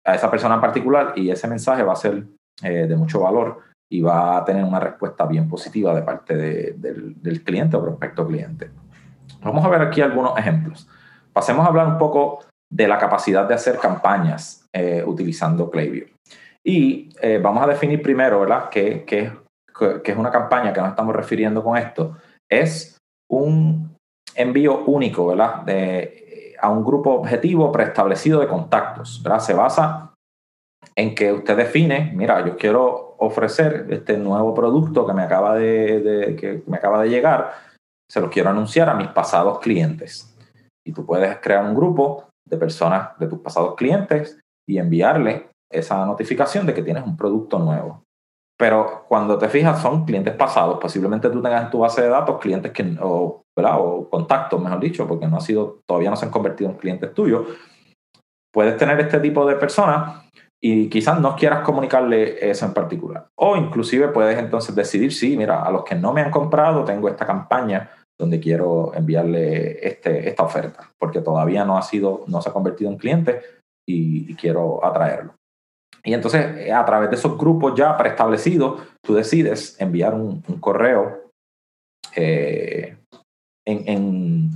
a 0.04 0.16
esa 0.16 0.32
persona 0.32 0.56
en 0.56 0.62
particular 0.62 1.14
y 1.16 1.30
ese 1.30 1.48
mensaje 1.48 1.84
va 1.84 1.94
a 1.94 1.96
ser 1.96 2.24
eh, 2.64 2.88
de 2.88 2.96
mucho 2.96 3.20
valor 3.20 3.60
y 3.88 4.02
va 4.02 4.38
a 4.38 4.44
tener 4.44 4.64
una 4.64 4.80
respuesta 4.80 5.28
bien 5.28 5.48
positiva 5.48 5.94
de 5.94 6.02
parte 6.02 6.36
del, 6.36 7.44
cliente 7.44 7.78
o 7.78 7.84
prospecto 7.84 8.26
cliente. 8.26 8.72
Vamos 9.44 9.64
a 9.64 9.70
ver 9.70 9.82
aquí 9.84 10.02
algunos 10.02 10.36
ejemplos. 10.40 10.90
Pasemos 11.32 11.64
a 11.64 11.70
hablar 11.70 11.86
un 11.86 12.00
poco 12.00 12.40
de 12.68 12.88
la 12.88 12.98
capacidad 12.98 13.48
de 13.48 13.54
hacer 13.54 13.78
campañas 13.78 14.68
utilizando 15.06 15.70
Klaviyo. 15.70 16.13
Y 16.66 17.10
eh, 17.22 17.40
vamos 17.42 17.64
a 17.64 17.68
definir 17.68 18.02
primero, 18.02 18.40
¿verdad?, 18.40 18.70
qué, 18.70 19.04
es 20.06 20.18
una 20.18 20.32
campaña 20.32 20.72
que 20.72 20.80
nos 20.80 20.90
estamos 20.92 21.16
refiriendo 21.16 21.64
con 21.64 21.78
esto. 21.78 22.18
Es 22.50 22.98
un 23.30 23.96
envío 24.36 24.86
único, 24.86 25.28
¿verdad?, 25.28 25.64
de, 25.64 26.56
a 26.64 26.70
un 26.70 26.84
grupo 26.84 27.12
objetivo 27.12 27.72
preestablecido 27.72 28.40
de 28.40 28.48
contactos, 28.48 29.22
¿verdad? 29.22 29.40
Se 29.40 29.54
basa 29.54 30.14
en 30.96 31.14
que 31.14 31.34
usted 31.34 31.58
define, 31.58 32.12
mira, 32.16 32.46
yo 32.46 32.56
quiero 32.56 33.16
ofrecer 33.18 33.88
este 33.90 34.18
nuevo 34.18 34.54
producto 34.54 35.06
que 35.06 35.14
me 35.14 35.24
acaba 35.24 35.56
de, 35.56 36.36
que 36.40 36.64
me 36.68 36.78
acaba 36.78 37.02
de 37.02 37.10
llegar, 37.10 37.54
se 38.10 38.22
lo 38.22 38.30
quiero 38.30 38.50
anunciar 38.50 38.90
a 38.90 38.94
mis 38.94 39.08
pasados 39.10 39.60
clientes. 39.60 40.34
Y 40.86 40.94
tú 40.94 41.06
puedes 41.06 41.38
crear 41.40 41.66
un 41.66 41.76
grupo 41.76 42.30
de 42.48 42.58
personas 42.58 43.18
de 43.20 43.28
tus 43.28 43.40
pasados 43.40 43.76
clientes 43.76 44.40
y 44.68 44.78
enviarle 44.78 45.50
esa 45.74 46.06
notificación 46.06 46.66
de 46.66 46.74
que 46.74 46.84
tienes 46.84 47.06
un 47.06 47.18
producto 47.18 47.60
nuevo. 47.60 48.04
Pero 48.58 49.06
cuando 49.08 49.38
te 49.38 49.50
fijas, 49.50 49.82
son 49.82 50.06
clientes 50.06 50.34
pasados. 50.36 50.80
Posiblemente 50.80 51.30
tú 51.30 51.42
tengas 51.42 51.64
en 51.64 51.72
tu 51.72 51.80
base 51.80 52.02
de 52.02 52.10
datos 52.10 52.40
clientes 52.40 52.72
que, 52.72 52.98
o, 53.02 53.42
o 53.56 54.10
contactos, 54.10 54.62
mejor 54.62 54.80
dicho, 54.80 55.08
porque 55.08 55.28
no 55.28 55.38
ha 55.38 55.42
sido, 55.42 55.80
todavía 55.88 56.10
no 56.10 56.16
se 56.16 56.26
han 56.26 56.32
convertido 56.32 56.70
en 56.70 56.78
clientes 56.78 57.14
tuyos. 57.14 57.48
Puedes 58.54 58.78
tener 58.78 59.00
este 59.00 59.20
tipo 59.20 59.46
de 59.46 59.56
personas 59.56 60.24
y 60.62 60.88
quizás 60.88 61.20
no 61.20 61.36
quieras 61.36 61.66
comunicarle 61.66 62.50
eso 62.50 62.66
en 62.66 62.74
particular. 62.74 63.28
O 63.36 63.58
inclusive 63.58 64.10
puedes 64.10 64.38
entonces 64.38 64.74
decidir, 64.74 65.12
sí, 65.12 65.36
mira, 65.36 65.64
a 65.64 65.72
los 65.72 65.84
que 65.84 65.96
no 65.96 66.14
me 66.14 66.22
han 66.22 66.32
comprado 66.32 66.86
tengo 66.86 67.10
esta 67.10 67.26
campaña 67.26 67.90
donde 68.18 68.40
quiero 68.40 68.94
enviarle 68.94 69.86
este, 69.86 70.30
esta 70.30 70.44
oferta, 70.44 70.90
porque 70.98 71.20
todavía 71.20 71.66
no 71.66 71.78
ha 71.78 71.82
sido, 71.82 72.24
no 72.28 72.42
se 72.42 72.50
ha 72.50 72.54
convertido 72.54 72.92
en 72.92 72.98
cliente 72.98 73.42
y, 73.86 74.32
y 74.32 74.36
quiero 74.36 74.86
atraerlo. 74.86 75.34
Y 76.06 76.14
entonces, 76.14 76.58
eh, 76.58 76.74
a 76.74 76.84
través 76.86 77.10
de 77.10 77.16
esos 77.16 77.38
grupos 77.38 77.74
ya 77.76 77.96
preestablecidos, 77.98 78.82
tú 79.02 79.16
decides 79.16 79.80
enviar 79.80 80.14
un, 80.14 80.42
correo 80.60 81.32
eh, 82.16 82.98
en, 83.66 84.52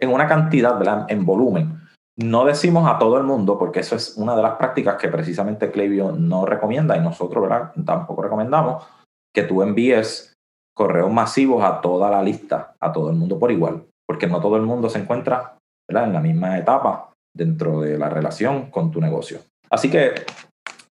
una 0.00 0.28
cantidad, 0.28 0.78
¿verdad? 0.78 1.06
en 1.08 1.26
volumen. 1.26 1.80
No 2.18 2.44
decimos 2.44 2.88
a 2.88 2.98
todo 2.98 3.18
el 3.18 3.24
mundo, 3.24 3.58
porque 3.58 3.80
eso 3.80 3.96
es 3.96 4.16
una 4.16 4.36
de 4.36 4.42
las 4.42 4.54
prácticas 4.54 4.96
que 4.96 5.08
precisamente 5.08 5.70
Klaviyo 5.70 6.12
no 6.12 6.46
recomienda 6.46 6.96
y 6.96 7.00
nosotros 7.00 7.42
¿verdad? 7.42 7.72
tampoco 7.84 8.22
recomendamos, 8.22 8.86
que 9.34 9.42
tú 9.42 9.62
envíes 9.62 10.32
correos 10.74 11.10
masivos 11.10 11.64
a 11.64 11.80
toda 11.80 12.10
la 12.10 12.22
lista, 12.22 12.74
a 12.80 12.92
todo 12.92 13.10
el 13.10 13.16
mundo 13.16 13.38
por 13.38 13.50
igual, 13.50 13.84
porque 14.06 14.26
no 14.26 14.40
todo 14.40 14.56
el 14.56 14.62
mundo 14.62 14.88
se 14.88 15.00
encuentra 15.00 15.58
en 15.88 16.12
la 16.12 16.20
misma 16.20 16.58
etapa 16.58 17.12
dentro 17.34 17.80
de 17.80 17.98
la 17.98 18.08
relación 18.08 18.70
con 18.70 18.90
tu 18.90 19.00
negocio. 19.00 19.40
Así 19.70 19.90
que 19.90 20.14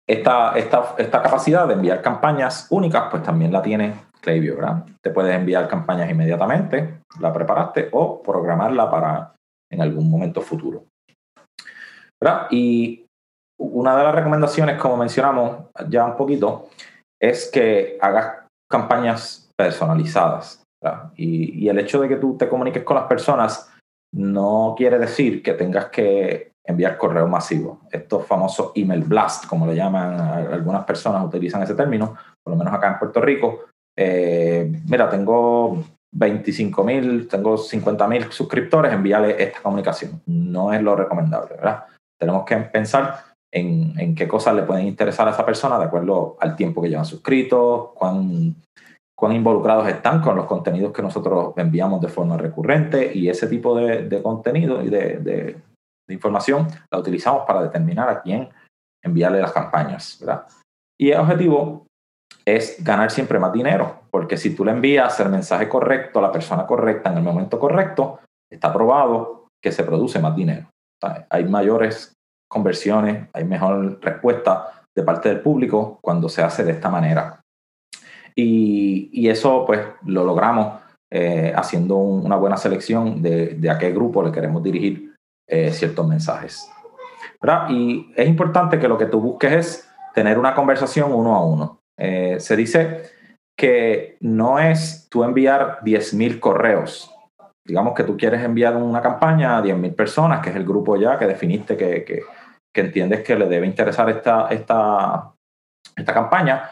esta, 0.08 0.58
esta, 0.58 0.96
esta 0.98 1.22
capacidad 1.22 1.68
de 1.68 1.74
enviar 1.74 2.02
campañas 2.02 2.68
únicas, 2.70 3.06
pues 3.10 3.24
también 3.24 3.52
la 3.52 3.62
tiene 3.62 3.94
Klaviyo, 4.22 4.56
¿verdad? 4.56 4.86
Te 5.02 5.12
puedes 5.12 5.36
enviar 5.36 5.68
campañas 5.68 6.10
inmediatamente, 6.10 7.02
la 7.20 7.32
preparaste, 7.32 7.90
o 7.92 8.22
programarla 8.22 8.90
para 8.90 9.36
en 9.72 9.82
algún 9.82 10.10
momento 10.10 10.42
futuro. 10.42 10.86
Y 12.50 13.06
una 13.60 13.96
de 13.98 14.04
las 14.04 14.16
recomendaciones, 14.16 14.80
como 14.80 14.98
mencionamos 14.98 15.68
ya 15.88 16.06
un 16.06 16.18
poquito, 16.18 16.70
es 17.22 17.50
que 17.52 17.98
hagas 18.02 18.46
campañas 18.70 19.50
personalizadas. 19.58 20.64
Y, 21.16 21.68
el 21.68 21.80
hecho 21.80 22.00
de 22.00 22.08
que 22.08 22.18
tú 22.18 22.38
te 22.38 22.48
comuniques 22.48 22.84
con 22.84 22.96
las 22.96 23.06
personas 23.06 23.72
no 24.14 24.76
quiere 24.78 25.00
decir 25.00 25.42
que 25.42 25.54
tengas 25.54 25.88
que 25.88 26.52
enviar 26.66 26.98
correo 26.98 27.28
masivo. 27.28 27.82
Estos 27.92 28.26
famosos 28.26 28.72
email 28.76 29.04
blast, 29.04 29.46
como 29.46 29.68
le 29.68 29.76
llaman 29.76 30.20
algunas 30.52 30.84
personas, 30.84 31.24
utilizan 31.24 31.62
ese 31.64 31.76
término, 31.76 32.16
por 32.44 32.54
lo 32.54 32.58
menos 32.58 32.74
acá 32.74 32.88
en 32.88 33.00
Puerto 33.00 33.22
Rico. 33.22 33.66
Eh, 33.98 34.72
mira, 34.90 35.10
tengo 35.10 35.84
25 36.14 36.84
mil, 36.84 37.28
tengo 37.28 37.58
50 37.58 38.08
mil 38.08 38.32
suscriptores, 38.32 38.92
envíale 38.94 39.42
esta 39.42 39.62
comunicación. 39.62 40.22
No 40.26 40.74
es 40.74 40.82
lo 40.82 40.96
recomendable, 40.96 41.56
¿verdad? 41.56 41.86
Tenemos 42.20 42.46
que 42.46 42.56
pensar 42.58 43.20
en, 43.54 43.94
en, 44.00 44.16
qué 44.16 44.28
cosas 44.28 44.56
le 44.56 44.64
pueden 44.64 44.88
interesar 44.88 45.28
a 45.28 45.32
esa 45.32 45.46
persona 45.46 45.78
de 45.78 45.86
acuerdo 45.86 46.38
al 46.40 46.56
tiempo 46.56 46.82
que 46.82 46.90
llevan 46.90 47.06
suscritos, 47.06 47.92
cuán, 47.94 48.56
cuán 49.16 49.34
involucrados 49.34 49.88
están 49.88 50.22
con 50.22 50.36
los 50.36 50.46
contenidos 50.46 50.94
que 50.94 51.02
nosotros 51.02 51.54
enviamos 51.58 52.02
de 52.02 52.08
forma 52.08 52.38
recurrente 52.38 53.12
y 53.14 53.30
ese 53.30 53.48
tipo 53.48 53.78
de, 53.78 54.08
de 54.08 54.22
contenido 54.22 54.82
y 54.82 54.90
de, 54.90 55.18
de 55.20 55.58
información 56.14 56.68
la 56.92 57.00
utilizamos 57.00 57.44
para 57.46 57.64
determinar 57.64 58.10
a 58.10 58.22
quién 58.22 58.50
enviarle 59.04 59.42
las 59.42 59.52
campañas, 59.52 60.18
¿verdad? 60.20 60.46
Y 61.00 61.12
el 61.12 61.20
objetivo 61.20 61.86
es 62.46 62.84
ganar 62.84 63.12
siempre 63.12 63.40
más 63.40 63.52
dinero, 63.52 64.02
porque 64.12 64.38
si 64.38 64.56
tú 64.56 64.64
le 64.64 64.72
envías 64.72 65.20
el 65.20 65.30
mensaje 65.30 65.68
correcto 65.68 66.20
a 66.20 66.22
la 66.22 66.32
persona 66.32 66.66
correcta 66.66 67.12
en 67.12 67.18
el 67.18 67.24
momento 67.24 67.60
correcto, 67.60 68.20
está 68.52 68.72
probado 68.72 69.48
que 69.62 69.72
se 69.72 69.84
produce 69.84 70.20
más 70.20 70.36
dinero. 70.36 70.70
Hay 71.30 71.46
mayores 71.46 72.14
conversiones, 72.48 73.28
hay 73.34 73.44
mejor 73.44 74.00
respuesta 74.02 74.84
de 74.96 75.04
parte 75.04 75.30
del 75.30 75.42
público 75.42 76.00
cuando 76.02 76.30
se 76.30 76.44
hace 76.44 76.64
de 76.64 76.72
esta 76.72 76.90
manera. 76.90 77.42
Y, 78.36 79.10
y 79.12 79.30
eso 79.30 79.66
pues 79.66 79.82
lo 80.06 80.24
logramos 80.24 80.82
eh, 81.12 81.54
haciendo 81.56 81.96
una 81.98 82.36
buena 82.36 82.58
selección 82.58 83.22
de, 83.22 83.56
de, 83.56 83.70
a 83.70 83.78
qué 83.78 83.92
grupo 83.92 84.22
le 84.22 84.32
queremos 84.32 84.62
dirigir 84.62 85.15
eh, 85.48 85.72
ciertos 85.72 86.08
mensajes. 86.08 86.70
¿verdad? 87.42 87.68
Y 87.70 88.12
es 88.16 88.28
importante 88.28 88.80
que 88.80 88.88
lo 88.88 88.98
que 88.98 89.06
tú 89.06 89.20
busques 89.20 89.52
es 89.52 89.92
tener 90.14 90.40
una 90.40 90.56
conversación 90.56 91.14
uno 91.14 91.36
a 91.36 91.46
uno. 91.46 91.80
Eh, 91.98 92.38
se 92.40 92.56
dice 92.56 93.04
que 93.58 94.18
no 94.22 94.60
es 94.60 95.08
tú 95.10 95.24
enviar 95.24 95.80
10.000 95.84 96.40
correos. 96.40 97.12
Digamos 97.66 97.94
que 97.94 98.04
tú 98.04 98.18
quieres 98.18 98.44
enviar 98.44 98.76
una 98.76 99.02
campaña 99.02 99.58
a 99.58 99.64
10.000 99.64 99.96
personas, 99.96 100.42
que 100.42 100.50
es 100.50 100.56
el 100.56 100.66
grupo 100.66 100.98
ya 100.98 101.18
que 101.18 101.26
definiste 101.26 101.78
que, 101.78 102.04
que, 102.04 102.24
que 102.74 102.82
entiendes 102.82 103.22
que 103.24 103.36
le 103.36 103.48
debe 103.48 103.66
interesar 103.66 104.10
esta, 104.10 104.48
esta, 104.50 105.34
esta 105.96 106.14
campaña, 106.14 106.70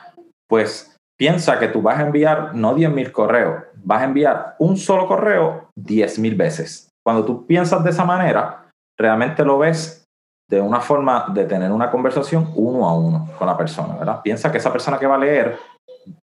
pues 0.48 0.96
piensa 1.18 1.58
que 1.58 1.70
tú 1.70 1.82
vas 1.82 2.00
a 2.00 2.04
enviar 2.04 2.54
no 2.54 2.76
10.000 2.76 3.12
correos, 3.12 3.64
vas 3.76 4.02
a 4.02 4.06
enviar 4.06 4.56
un 4.60 4.78
solo 4.78 5.08
correo 5.08 5.70
10.000 5.80 6.38
veces. 6.38 6.90
Cuando 7.06 7.26
tú 7.26 7.46
piensas 7.46 7.84
de 7.84 7.90
esa 7.90 8.06
manera, 8.06 8.63
realmente 9.00 9.44
lo 9.44 9.58
ves 9.58 10.06
de 10.50 10.62
una 10.62 10.82
forma 10.82 11.28
de 11.34 11.46
tener 11.46 11.72
una 11.72 11.90
conversación 11.90 12.52
uno 12.56 12.88
a 12.88 12.98
uno 12.98 13.30
con 13.38 13.48
la 13.48 13.58
persona, 13.58 13.96
¿verdad? 13.96 14.22
Piensa 14.22 14.52
que 14.52 14.58
esa 14.58 14.72
persona 14.72 15.00
que 15.00 15.08
va 15.08 15.16
a 15.16 15.20
leer 15.20 15.58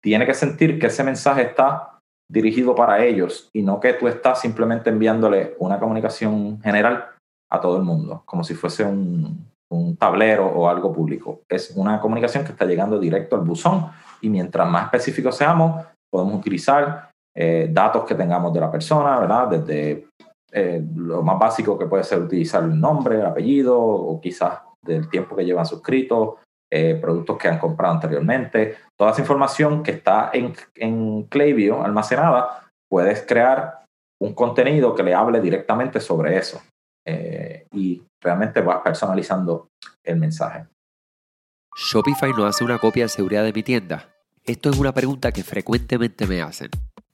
tiene 0.03 0.25
que 0.25 0.33
sentir 0.33 0.79
que 0.79 0.87
ese 0.87 1.03
mensaje 1.03 1.43
está 1.43 1.99
dirigido 2.29 2.75
para 2.75 3.03
ellos 3.03 3.49
y 3.53 3.61
no 3.61 3.79
que 3.79 3.93
tú 3.93 4.07
estás 4.07 4.39
simplemente 4.39 4.89
enviándole 4.89 5.55
una 5.59 5.79
comunicación 5.79 6.61
general 6.61 7.07
a 7.49 7.59
todo 7.59 7.77
el 7.77 7.83
mundo, 7.83 8.23
como 8.25 8.43
si 8.43 8.53
fuese 8.53 8.83
un, 8.83 9.51
un 9.71 9.97
tablero 9.97 10.45
o 10.47 10.69
algo 10.69 10.93
público. 10.93 11.41
Es 11.49 11.71
una 11.75 11.99
comunicación 11.99 12.43
que 12.43 12.51
está 12.51 12.65
llegando 12.65 12.99
directo 12.99 13.35
al 13.35 13.41
buzón 13.41 13.87
y 14.21 14.29
mientras 14.29 14.69
más 14.69 14.85
específicos 14.85 15.35
seamos, 15.35 15.85
podemos 16.11 16.35
utilizar 16.35 17.09
eh, 17.35 17.69
datos 17.71 18.03
que 18.05 18.15
tengamos 18.15 18.53
de 18.53 18.59
la 18.59 18.69
persona, 18.69 19.19
¿verdad? 19.19 19.47
Desde 19.47 20.07
eh, 20.51 20.83
lo 20.95 21.21
más 21.21 21.39
básico 21.39 21.77
que 21.77 21.85
puede 21.85 22.03
ser 22.03 22.19
utilizar 22.19 22.63
el 22.63 22.79
nombre, 22.79 23.15
el 23.15 23.25
apellido 23.25 23.79
o 23.79 24.19
quizás 24.19 24.59
del 24.81 25.09
tiempo 25.09 25.35
que 25.35 25.45
llevan 25.45 25.65
suscritos, 25.65 26.35
eh, 26.71 26.95
productos 27.01 27.37
que 27.37 27.47
han 27.47 27.59
comprado 27.59 27.93
anteriormente. 27.93 28.77
Toda 28.97 29.11
esa 29.11 29.21
información 29.21 29.83
que 29.83 29.91
está 29.91 30.31
en, 30.33 30.53
en 30.75 31.27
almacenada, 31.83 32.67
puedes 32.89 33.25
crear 33.25 33.85
un 34.21 34.33
contenido 34.33 34.93
que 34.93 35.03
le 35.03 35.13
hable 35.13 35.39
directamente 35.41 35.99
sobre 35.99 36.37
eso. 36.37 36.61
y 37.73 38.03
realmente 38.23 38.61
vas 38.61 38.81
personalizando 38.83 39.69
el 40.03 40.17
mensaje. 40.17 40.67
Shopify 41.75 42.31
no 42.33 42.45
hace 42.45 42.63
una 42.63 42.77
copia 42.77 43.05
de 43.05 43.09
seguridad 43.09 43.43
de 43.43 43.53
mi 43.53 43.63
tienda. 43.63 44.09
Esto 44.43 44.69
es 44.69 44.77
una 44.77 44.93
pregunta 44.93 45.31
que 45.31 45.43
frecuentemente 45.43 46.27
me 46.27 46.41
hacen. 46.41 46.69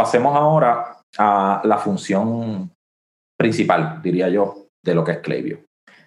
Pasemos 0.00 0.34
ahora 0.34 0.96
a 1.18 1.60
la 1.62 1.76
función 1.76 2.70
principal, 3.38 4.00
diría 4.02 4.30
yo, 4.30 4.68
de 4.82 4.94
lo 4.94 5.04
que 5.04 5.12
es 5.12 5.18
Klaviyo. 5.18 5.58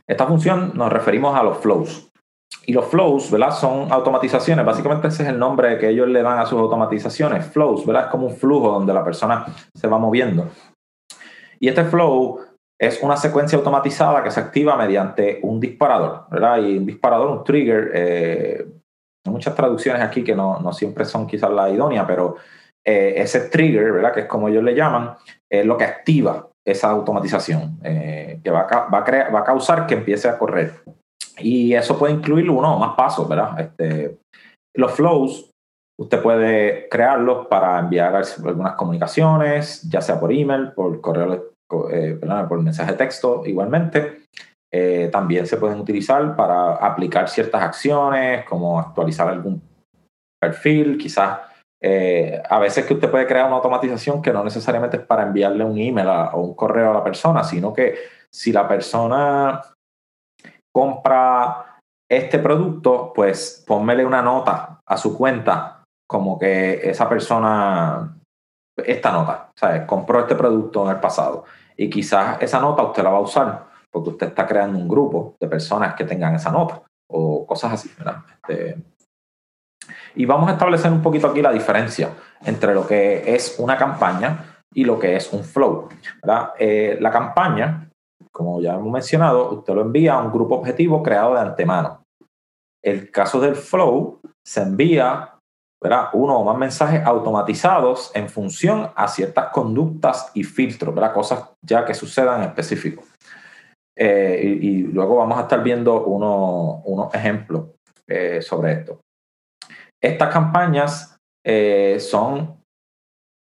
Esta 0.07 0.25
función 0.25 0.71
nos 0.73 0.91
referimos 0.91 1.37
a 1.37 1.43
los 1.43 1.59
flows. 1.59 2.09
Y 2.65 2.73
los 2.73 2.87
flows, 2.87 3.29
¿verdad? 3.29 3.51
Son 3.51 3.91
automatizaciones. 3.91 4.65
Básicamente 4.65 5.09
ese 5.09 5.21
es 5.21 5.29
el 5.29 5.37
nombre 5.37 5.77
que 5.77 5.89
ellos 5.89 6.07
le 6.07 6.23
dan 6.23 6.39
a 6.39 6.47
sus 6.47 6.59
automatizaciones. 6.59 7.45
Flows, 7.45 7.85
¿verdad? 7.85 8.05
Es 8.05 8.09
como 8.09 8.25
un 8.25 8.35
flujo 8.35 8.71
donde 8.71 8.95
la 8.95 9.03
persona 9.03 9.45
se 9.75 9.87
va 9.87 9.99
moviendo. 9.99 10.49
Y 11.59 11.67
este 11.67 11.83
flow 11.83 12.39
es 12.81 12.99
una 13.03 13.15
secuencia 13.15 13.59
automatizada 13.59 14.23
que 14.23 14.31
se 14.31 14.39
activa 14.39 14.75
mediante 14.75 15.39
un 15.43 15.59
disparador, 15.59 16.25
¿verdad? 16.31 16.57
Y 16.63 16.79
un 16.79 16.87
disparador, 16.87 17.29
un 17.29 17.43
trigger. 17.43 17.91
Eh, 17.93 18.65
hay 19.23 19.31
muchas 19.31 19.53
traducciones 19.53 20.01
aquí 20.01 20.23
que 20.23 20.35
no, 20.35 20.59
no 20.61 20.73
siempre 20.73 21.05
son 21.05 21.27
quizás 21.27 21.51
la 21.51 21.69
idónea, 21.69 22.07
pero 22.07 22.37
eh, 22.85 23.13
ese 23.17 23.41
trigger, 23.49 23.93
¿verdad? 23.93 24.13
Que 24.13 24.21
es 24.21 24.25
como 24.25 24.49
ellos 24.49 24.63
le 24.63 24.75
llaman, 24.75 25.15
es 25.49 25.65
lo 25.65 25.77
que 25.77 25.85
activa 25.85 26.49
esa 26.65 26.89
automatización, 26.89 27.79
eh, 27.83 28.39
que 28.43 28.51
va 28.51 28.61
a, 28.61 28.89
va, 28.89 28.99
a 28.99 29.29
va 29.29 29.39
a 29.39 29.43
causar 29.43 29.87
que 29.87 29.95
empiece 29.95 30.27
a 30.27 30.37
correr. 30.37 30.73
Y 31.37 31.73
eso 31.73 31.97
puede 31.97 32.13
incluir 32.13 32.49
uno 32.49 32.75
o 32.75 32.79
más 32.79 32.95
pasos, 32.95 33.27
¿verdad? 33.27 33.59
Este, 33.59 34.17
los 34.75 34.91
flows, 34.91 35.49
usted 35.99 36.21
puede 36.21 36.89
crearlos 36.89 37.47
para 37.47 37.79
enviar 37.79 38.15
algunas 38.15 38.73
comunicaciones, 38.73 39.81
ya 39.89 40.01
sea 40.01 40.19
por 40.19 40.33
email, 40.33 40.73
por 40.73 40.99
correo, 40.99 41.53
eh, 41.89 42.19
por 42.49 42.61
mensaje 42.61 42.91
de 42.91 42.97
texto, 42.97 43.43
igualmente. 43.45 44.23
también 45.11 45.45
se 45.45 45.57
pueden 45.57 45.79
utilizar 45.79 46.35
para 46.35 46.75
aplicar 46.75 47.29
ciertas 47.29 47.61
acciones, 47.61 48.43
como 48.45 48.79
actualizar 48.79 49.27
algún 49.29 49.61
perfil, 50.41 50.97
quizás 50.97 51.52
eh, 51.85 52.41
a 52.49 52.59
veces 52.59 52.85
que 52.85 52.93
usted 52.93 53.11
puede 53.11 53.27
crear 53.27 53.45
una 53.45 53.57
automatización 53.57 54.21
que 54.21 54.31
no 54.31 54.41
necesariamente 54.41 54.97
es 54.97 55.03
para 55.03 55.23
enviarle 55.23 55.65
un 55.65 55.77
email 55.77 56.07
o 56.31 56.39
un 56.39 56.53
correo 56.53 56.91
a 56.91 56.93
la 56.93 57.03
persona, 57.03 57.43
sino 57.43 57.73
que 57.73 57.95
si 58.31 58.53
la 58.53 58.65
persona 58.65 59.61
compra 60.73 61.77
este 62.09 62.39
producto, 62.39 63.11
pues 63.13 63.65
pónmele 63.67 64.05
una 64.05 64.21
nota 64.21 64.79
a 64.87 64.95
su 64.95 65.17
cuenta 65.17 65.83
como 66.07 66.39
que 66.39 66.89
esa 66.89 67.09
persona, 67.09 68.17
esta 68.77 69.11
nota, 69.11 69.49
¿sabes? 69.59 69.81
Compró 69.85 70.21
este 70.21 70.35
producto 70.35 70.85
en 70.85 70.91
el 70.91 71.01
pasado 71.01 71.43
y 71.75 71.89
quizás 71.89 72.41
esa 72.41 72.61
nota 72.61 72.83
usted 72.83 73.03
la 73.03 73.09
va 73.09 73.17
a 73.17 73.21
usar 73.21 73.65
porque 73.91 74.11
usted 74.11 74.27
está 74.27 74.47
creando 74.47 74.79
un 74.79 74.87
grupo 74.87 75.35
de 75.37 75.49
personas 75.49 75.95
que 75.95 76.05
tengan 76.05 76.35
esa 76.35 76.49
nota 76.49 76.81
o 77.11 77.45
cosas 77.45 77.73
así, 77.73 77.91
¿verdad? 77.97 78.23
Este, 78.35 78.77
y 80.15 80.25
vamos 80.25 80.49
a 80.49 80.53
establecer 80.53 80.91
un 80.91 81.01
poquito 81.01 81.27
aquí 81.27 81.41
la 81.41 81.51
diferencia 81.51 82.09
entre 82.45 82.73
lo 82.73 82.85
que 82.85 83.35
es 83.35 83.55
una 83.59 83.77
campaña 83.77 84.63
y 84.73 84.83
lo 84.83 84.99
que 84.99 85.15
es 85.15 85.31
un 85.33 85.43
flow. 85.43 85.89
Eh, 86.59 86.97
la 86.99 87.11
campaña, 87.11 87.89
como 88.31 88.61
ya 88.61 88.73
hemos 88.73 88.91
mencionado, 88.91 89.51
usted 89.51 89.73
lo 89.73 89.81
envía 89.81 90.13
a 90.13 90.21
un 90.21 90.31
grupo 90.31 90.55
objetivo 90.55 91.01
creado 91.03 91.35
de 91.35 91.41
antemano. 91.41 92.03
El 92.81 93.11
caso 93.11 93.39
del 93.39 93.55
flow 93.55 94.19
se 94.45 94.61
envía 94.61 95.33
uno 96.13 96.37
o 96.37 96.43
más 96.45 96.57
mensajes 96.57 97.05
automatizados 97.05 98.11
en 98.15 98.29
función 98.29 98.89
a 98.95 99.07
ciertas 99.07 99.49
conductas 99.51 100.31
y 100.33 100.43
filtros, 100.43 100.95
cosas 101.11 101.49
ya 101.61 101.83
que 101.83 101.93
sucedan 101.93 102.41
en 102.41 102.49
específico. 102.49 103.03
Eh, 103.95 104.57
y, 104.61 104.83
luego 104.83 105.17
vamos 105.17 105.37
a 105.37 105.41
estar 105.41 105.61
viendo 105.61 106.05
unos 106.05 107.13
ejemplos 107.13 107.67
eh, 108.07 108.41
sobre 108.41 108.73
esto. 108.73 109.01
Estas 110.03 110.33
campañas 110.33 111.17
eh, 111.45 111.97
son, 111.99 112.57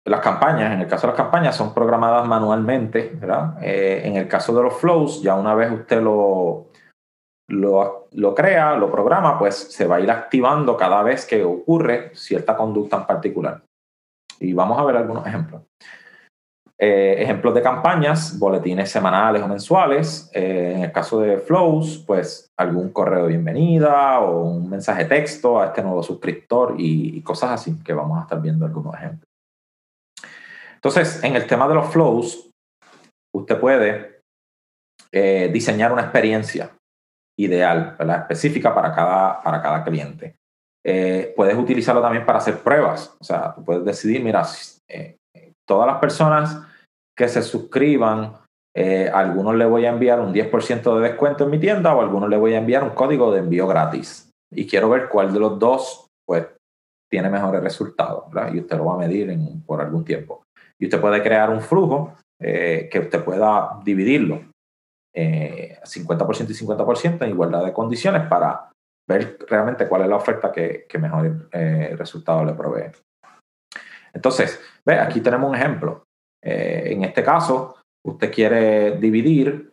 las 0.06 0.20
campañas, 0.20 0.74
en 0.74 0.82
el 0.82 0.88
caso 0.88 1.08
de 1.08 1.14
las 1.14 1.18
campañas, 1.18 1.56
son 1.56 1.74
programadas 1.74 2.28
manualmente. 2.28 3.18
Eh, 3.62 4.02
en 4.04 4.18
el 4.18 4.28
caso 4.28 4.54
de 4.54 4.64
los 4.64 4.74
flows, 4.74 5.22
ya 5.22 5.36
una 5.36 5.56
vez 5.56 5.72
usted 5.72 6.02
lo, 6.02 6.68
lo, 7.48 8.36
crea, 8.36 8.76
lo 8.76 8.92
programa, 8.92 9.40
pues 9.40 9.56
se 9.56 9.88
va 9.88 9.96
a 9.96 10.00
ir 10.02 10.12
activando 10.12 10.76
cada 10.76 11.02
vez 11.02 11.26
que 11.26 11.46
ocurre 11.46 12.12
cierta 12.14 12.58
conducta 12.58 12.98
en 12.98 13.06
particular. 13.06 13.64
Y 14.42 14.52
vamos 14.54 14.78
a 14.78 14.84
ver 14.84 14.98
algunos 14.98 15.26
ejemplos. 15.26 15.62
Eh, 16.82 17.22
ejemplos 17.22 17.54
de 17.54 17.62
campañas, 17.62 18.40
boletines 18.40 18.90
semanales 18.90 19.42
o 19.42 19.50
mensuales. 19.50 20.32
Eh, 20.34 20.76
en 20.78 20.84
el 20.86 20.92
caso 20.94 21.20
de 21.20 21.38
Flows, 21.38 22.02
pues 22.08 22.54
algún 22.58 22.94
correo 22.94 23.24
de 23.24 23.30
bienvenida 23.30 24.22
o 24.22 24.44
un 24.46 24.70
mensaje 24.70 25.04
texto 25.04 25.60
a 25.60 25.66
este 25.68 25.84
nuevo 25.84 26.02
suscriptor 26.02 26.76
y, 26.78 27.22
cosas 27.22 27.52
así, 27.52 27.78
que 27.84 27.92
vamos 27.92 28.18
a 28.18 28.22
estar 28.22 28.42
viendo 28.42 28.66
algunos 28.66 28.96
ejemplos. 28.96 29.28
Entonces, 30.76 31.22
en 31.22 31.36
el 31.36 31.46
tema 31.48 31.68
de 31.68 31.76
los 31.76 31.92
Flows, 31.92 32.50
usted 33.36 33.60
puede 33.60 34.22
eh, 35.12 35.50
diseñar 35.52 35.92
una 35.92 36.04
experiencia 36.04 36.72
ideal, 37.38 37.98
específica 38.00 38.74
para 38.74 38.96
cada, 38.96 39.44
para 39.44 39.62
cada 39.62 39.84
cliente. 39.84 40.38
puedes 41.36 41.58
utilizarlo 41.58 42.02
también 42.02 42.26
para 42.26 42.38
hacer 42.38 42.60
pruebas. 42.60 43.14
O 43.20 43.24
sea, 43.26 43.54
tú 43.54 43.66
puedes 43.66 43.84
decidir, 43.84 44.24
mira, 44.24 44.48
todas 45.66 45.86
las 45.86 46.00
personas 46.00 46.69
que 47.20 47.28
se 47.28 47.42
suscriban, 47.42 48.38
eh, 48.74 49.12
a 49.14 49.20
algunos 49.20 49.54
le 49.54 49.66
voy 49.66 49.86
a 49.86 49.90
enviar 49.90 50.22
un 50.22 50.34
10% 50.34 50.96
de 50.96 51.10
descuento 51.10 51.44
en 51.44 51.50
mi 51.50 51.60
tienda 51.60 51.94
o 51.94 52.00
a 52.00 52.04
algunos 52.04 52.30
le 52.30 52.38
voy 52.38 52.54
a 52.54 52.60
enviar 52.60 52.82
un 52.82 52.92
código 52.92 53.30
de 53.34 53.40
envío 53.40 53.68
gratis. 53.68 54.32
Y 54.50 54.66
quiero 54.66 54.90
ver 54.90 55.10
cuál 55.10 55.34
de 55.34 55.40
los 55.42 55.60
dos 55.60 56.08
pues, 56.26 56.48
tiene 57.12 57.30
mejores 57.30 57.62
resultados. 57.62 58.24
Y 58.54 58.62
usted 58.62 58.78
lo 58.78 58.86
va 58.86 58.94
a 58.94 59.06
medir 59.06 59.38
por 59.66 59.82
algún 59.82 60.06
tiempo. 60.06 60.44
Y 60.80 60.86
usted 60.86 61.02
puede 61.02 61.22
crear 61.22 61.50
un 61.50 61.60
flujo 61.60 62.14
eh, 62.42 62.88
que 62.90 63.00
usted 63.00 63.22
pueda 63.22 63.82
dividirlo 63.84 64.42
eh, 65.14 65.78
50% 65.84 66.50
y 66.50 66.54
50% 66.54 67.22
en 67.24 67.32
igualdad 67.32 67.66
de 67.66 67.74
condiciones 67.74 68.30
para 68.30 68.72
ver 69.10 69.40
realmente 69.46 69.90
cuál 69.90 70.04
es 70.04 70.08
la 70.08 70.16
oferta 70.16 70.54
que, 70.54 70.86
que 70.88 70.98
mejor 70.98 71.50
eh, 71.52 71.96
resultado 71.98 72.46
le 72.46 72.54
provee. 72.54 72.92
Entonces, 74.14 74.62
ve, 74.86 74.98
aquí 74.98 75.20
tenemos 75.20 75.50
un 75.50 75.58
ejemplo. 75.58 76.06
Eh, 76.44 76.94
en 76.94 77.04
este 77.04 77.24
caso, 77.24 77.76
usted 78.06 78.32
quiere 78.32 78.98
dividir 78.98 79.72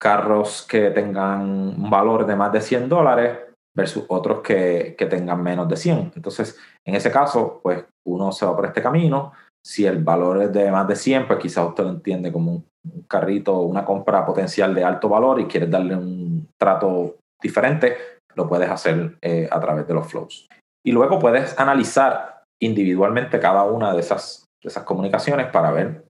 carros 0.00 0.66
que 0.68 0.90
tengan 0.90 1.40
un 1.78 1.90
valor 1.90 2.26
de 2.26 2.36
más 2.36 2.52
de 2.52 2.60
100 2.60 2.88
dólares 2.88 3.38
versus 3.74 4.04
otros 4.08 4.40
que, 4.40 4.94
que, 4.96 5.06
tengan 5.06 5.42
menos 5.42 5.68
de 5.68 5.76
100. 5.76 6.12
Entonces, 6.16 6.58
en 6.84 6.94
ese 6.94 7.10
caso, 7.10 7.60
pues 7.62 7.84
uno 8.06 8.32
se 8.32 8.46
va 8.46 8.56
por 8.56 8.66
este 8.66 8.82
camino. 8.82 9.32
Si 9.64 9.84
el 9.84 10.02
valor 10.02 10.42
es 10.42 10.52
de 10.52 10.70
más 10.70 10.88
de 10.88 10.96
100, 10.96 11.26
pues 11.26 11.38
quizás 11.38 11.66
usted 11.66 11.84
lo 11.84 11.90
entiende 11.90 12.32
como 12.32 12.52
un, 12.52 12.66
carrito, 13.08 13.60
una 13.60 13.84
compra 13.84 14.24
potencial 14.24 14.74
de 14.74 14.84
alto 14.84 15.08
valor 15.08 15.40
y 15.40 15.46
quiere 15.46 15.66
darle 15.66 15.96
un 15.96 16.48
trato 16.56 17.16
diferente, 17.42 17.96
lo 18.34 18.48
puedes 18.48 18.70
hacer 18.70 19.16
eh, 19.20 19.48
a 19.50 19.60
través 19.60 19.86
de 19.86 19.94
los 19.94 20.06
flows. 20.06 20.48
Y 20.84 20.92
luego 20.92 21.18
puedes 21.18 21.58
analizar 21.58 22.44
individualmente 22.62 23.40
cada 23.40 23.64
una 23.64 23.92
de 23.92 24.00
esas, 24.00 24.44
de 24.62 24.68
esas 24.68 24.84
comunicaciones 24.84 25.48
para 25.48 25.70
ver 25.70 26.05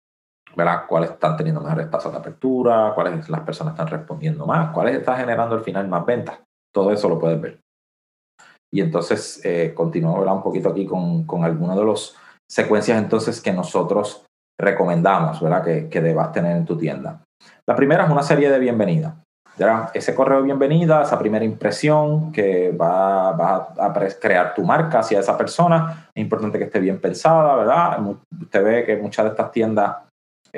cuáles 0.88 1.11
están 1.11 1.37
teniendo 1.37 1.61
mejores 1.61 1.90
tasas 1.90 2.12
de 2.12 2.19
apertura, 2.19 2.92
cuáles 2.95 3.29
las 3.29 3.40
personas 3.42 3.75
están 3.75 3.88
respondiendo 3.88 4.47
más, 4.47 4.73
cuáles 4.73 4.97
están 4.97 5.19
generando 5.19 5.55
al 5.55 5.62
final 5.62 5.88
más 5.88 6.05
ventas. 6.05 6.38
Todo 6.75 6.90
eso 6.90 7.09
lo 7.09 7.19
puedes 7.19 7.40
ver. 7.40 7.61
Y 8.73 8.81
entonces 8.81 9.40
eh, 9.45 9.73
continúo 9.75 10.21
un 10.21 10.42
poquito 10.42 10.71
aquí 10.71 10.87
con, 10.87 11.25
con 11.25 11.45
algunas 11.45 11.77
de 11.77 11.85
las 11.85 12.16
secuencias 12.51 12.99
entonces 12.99 13.40
que 13.40 13.53
nosotros 13.53 14.25
recomendamos 14.59 15.40
¿verdad? 15.40 15.64
Que, 15.64 15.88
que 15.88 16.01
debas 16.01 16.33
tener 16.33 16.57
en 16.57 16.64
tu 16.64 16.77
tienda. 16.77 17.23
La 17.69 17.77
primera 17.77 18.05
es 18.05 18.11
una 18.11 18.23
serie 18.23 18.51
de 18.51 18.59
bienvenida. 18.59 19.23
Ese 19.95 20.14
correo 20.14 20.38
de 20.38 20.45
bienvenida, 20.45 21.03
esa 21.03 21.19
primera 21.19 21.42
impresión 21.42 22.31
que 22.31 22.73
va, 22.73 23.33
va, 23.33 23.75
a 23.79 23.92
crear 24.21 24.55
tu 24.55 24.62
marca 24.62 24.99
hacia 24.99 25.21
esa 25.21 25.37
persona, 25.38 26.11
es 26.14 26.23
importante 26.23 26.59
que 26.59 26.64
esté 26.64 26.79
bien 26.79 27.01
pensada, 27.01 27.57
¿verdad? 27.57 27.99
Usted 28.38 28.62
ve 28.62 28.85
que 28.85 28.97
muchas 28.99 29.25
de 29.25 29.31
estas 29.31 29.51
tiendas 29.51 29.97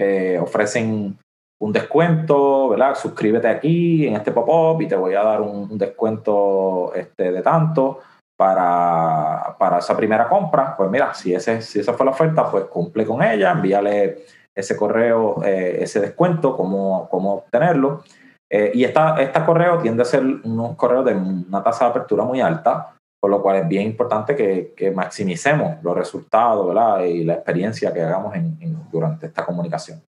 eh, 0.01 0.39
ofrecen 0.39 1.19
un 1.61 1.73
descuento, 1.73 2.69
¿verdad? 2.69 2.95
Suscríbete 2.95 3.49
aquí 3.49 4.07
en 4.07 4.15
este 4.15 4.31
pop-up 4.31 4.81
y 4.81 4.87
te 4.87 4.95
voy 4.95 5.15
a 5.15 5.25
dar 5.25 5.41
un, 5.41 5.77
descuento 5.77 6.93
este, 6.95 7.33
de 7.33 7.43
tanto 7.43 7.99
para, 8.39 9.57
para, 9.59 9.79
esa 9.79 9.97
primera 9.97 10.29
compra. 10.29 10.77
Pues 10.77 10.89
mira, 10.89 11.13
si, 11.15 11.35
ese, 11.35 11.61
si 11.63 11.81
esa 11.81 11.95
fue 11.95 12.07
la 12.07 12.13
oferta, 12.13 12.49
pues 12.49 12.67
cumple 12.67 13.05
con 13.05 13.23
ella, 13.25 13.51
envíale 13.51 14.25
ese 14.55 14.77
correo, 14.77 15.43
eh, 15.45 15.79
ese 15.81 15.99
descuento, 16.01 16.57
cómo, 16.57 17.09
cómo 17.11 17.35
obtenerlo. 17.35 18.05
Eh, 18.49 18.71
y 18.75 18.85
esta, 18.85 19.21
este 19.21 19.45
correo 19.45 19.79
tiende 19.79 20.03
a 20.03 20.07
ser 20.07 20.23
un 20.23 20.75
correo 20.77 21.03
de 21.03 21.15
una 21.15 21.63
tasa 21.63 21.87
de 21.87 21.91
apertura 21.91 22.23
muy 22.23 22.41
alta, 22.41 22.95
por 23.21 23.31
lo 23.31 23.43
cual 23.43 23.57
es 23.57 23.69
bien 23.69 23.83
importante 23.83 24.37
que, 24.37 24.73
que 24.77 24.91
maximicemos 24.91 25.83
los 25.83 25.97
resultados 25.97 26.67
¿verdad? 26.67 27.05
y 27.05 27.25
la 27.25 27.35
experiencia 27.35 27.93
que 27.93 28.03
hagamos 28.03 28.35
en, 28.35 28.59
durante 28.91 29.27
esta 29.27 29.45
comunicación. 29.45 30.03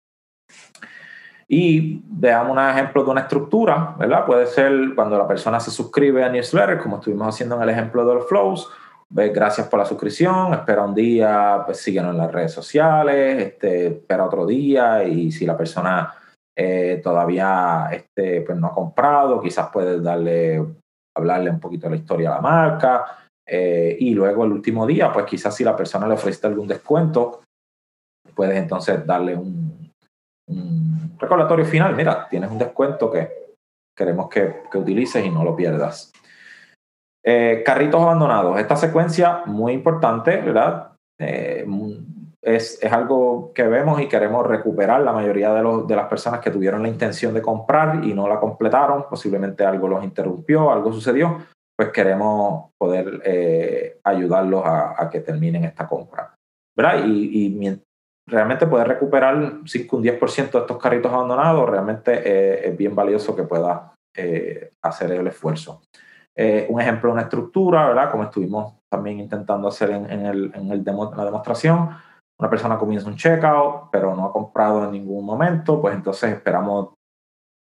Y 1.47 2.01
veamos 2.05 2.51
un 2.51 2.59
ejemplo 2.59 3.05
de 3.05 3.11
una 3.11 3.21
estructura, 3.21 3.95
¿verdad? 3.97 4.25
Puede 4.25 4.47
ser 4.47 4.73
cuando 4.95 5.17
la 5.17 5.25
persona 5.25 5.61
se 5.61 5.71
suscribe 5.71 6.21
a 6.21 6.29
newsletter, 6.29 6.79
como 6.79 6.97
estuvimos 6.97 7.33
haciendo 7.33 7.55
en 7.55 7.61
el 7.61 7.69
ejemplo 7.69 8.05
de 8.05 8.15
los 8.15 8.27
flows, 8.27 8.69
gracias 9.09 9.67
por 9.67 9.79
la 9.79 9.85
suscripción, 9.85 10.53
espera 10.53 10.83
un 10.83 10.93
día, 10.93 11.63
pues 11.65 11.77
síguenos 11.79 12.11
en 12.11 12.17
las 12.17 12.31
redes 12.31 12.51
sociales, 12.51 13.41
este, 13.41 13.87
espera 13.87 14.25
otro 14.25 14.45
día 14.45 15.05
y 15.05 15.31
si 15.31 15.45
la 15.45 15.55
persona 15.55 16.13
eh, 16.53 16.99
todavía 17.01 17.87
este, 17.91 18.41
pues 18.41 18.57
no 18.57 18.67
ha 18.67 18.73
comprado, 18.73 19.39
quizás 19.39 19.69
puedes 19.71 20.03
darle 20.03 20.65
hablarle 21.17 21.49
un 21.49 21.59
poquito 21.59 21.87
de 21.87 21.91
la 21.91 21.97
historia 21.97 22.29
de 22.29 22.35
la 22.35 22.41
marca. 22.41 23.05
Eh, 23.45 23.95
y 23.99 24.13
luego 24.13 24.43
el 24.45 24.51
último 24.51 24.85
día, 24.85 25.11
pues 25.11 25.25
quizás 25.25 25.55
si 25.55 25.63
la 25.63 25.75
persona 25.75 26.07
le 26.07 26.15
ofrece 26.15 26.47
algún 26.47 26.67
descuento, 26.67 27.41
puedes 28.35 28.57
entonces 28.57 29.05
darle 29.05 29.35
un, 29.35 29.91
recordatorio 31.17 31.65
final. 31.65 31.95
Mira, 31.95 32.27
tienes 32.29 32.51
un 32.51 32.57
descuento 32.57 33.11
que 33.11 33.55
queremos 33.95 34.29
que, 34.29 34.63
utilices 34.75 35.25
y 35.25 35.29
no 35.29 35.43
lo 35.43 35.55
pierdas. 35.55 36.11
Eh, 37.25 37.63
carritos 37.65 38.01
abandonados. 38.01 38.59
Esta 38.59 38.75
secuencia 38.75 39.43
muy 39.45 39.73
importante, 39.73 40.37
¿verdad? 40.37 40.91
Eh, 41.19 41.65
es, 42.47 42.81
es, 42.81 42.93
algo 42.93 43.51
que 43.53 43.63
vemos 43.63 43.99
y 43.99 44.07
queremos 44.07 44.47
recuperar 44.47 45.01
la 45.01 45.11
mayoría 45.11 45.53
de, 45.53 45.61
los, 45.61 45.85
de 45.85 45.97
las 45.97 46.07
personas 46.07 46.39
que 46.39 46.49
tuvieron 46.49 46.81
la 46.81 46.87
intención 46.87 47.33
de 47.33 47.41
comprar 47.41 48.05
y 48.05 48.13
no 48.13 48.25
la 48.27 48.39
completaron, 48.39 49.05
posiblemente 49.09 49.65
algo 49.65 49.89
los 49.89 50.03
interrumpió, 50.03 50.71
algo 50.71 50.93
sucedió, 50.93 51.39
pues 51.75 51.89
queremos 51.89 52.71
poder 52.79 53.21
eh, 53.25 53.99
ayudarlos 54.01 54.63
a, 54.65 55.09
que 55.11 55.19
terminen 55.19 55.65
esta 55.65 55.87
compra. 55.89 56.35
¿verdad? 56.75 57.03
Y, 57.05 57.57
y 57.57 57.81
realmente 58.25 58.65
poder 58.65 58.87
recuperar 58.87 59.59
5 59.65 59.97
un 59.97 60.03
10% 60.03 60.51
de 60.51 60.59
estos 60.59 60.77
carritos 60.77 61.11
abandonados, 61.11 61.69
realmente 61.69 62.13
eh, 62.13 62.69
es 62.69 62.77
bien 62.77 62.95
valioso 62.95 63.35
que 63.35 63.43
pueda 63.43 63.93
eh, 64.15 64.71
hacer 64.83 65.11
el 65.11 65.27
esfuerzo. 65.27 65.81
un 66.69 66.79
ejemplo, 66.79 67.11
una 67.11 67.23
estructura, 67.23 67.87
¿verdad? 67.87 68.09
Como 68.09 68.23
estuvimos 68.23 68.75
también 68.89 69.19
intentando 69.19 69.67
hacer 69.67 69.89
en, 69.89 70.25
el, 70.25 70.51
en, 70.55 70.71
el 70.71 70.81
demo, 70.81 71.11
en 71.11 71.17
la 71.17 71.25
demostración, 71.25 71.89
una 72.39 72.49
persona 72.49 72.77
comienza 72.77 73.07
un 73.07 73.15
checkout, 73.15 73.89
pero 73.91 74.15
no 74.15 74.25
ha 74.25 74.33
comprado 74.33 74.85
en 74.85 74.91
ningún 74.91 75.25
momento, 75.25 75.81
pues 75.81 75.95
entonces 75.95 76.33
esperamos 76.33 76.93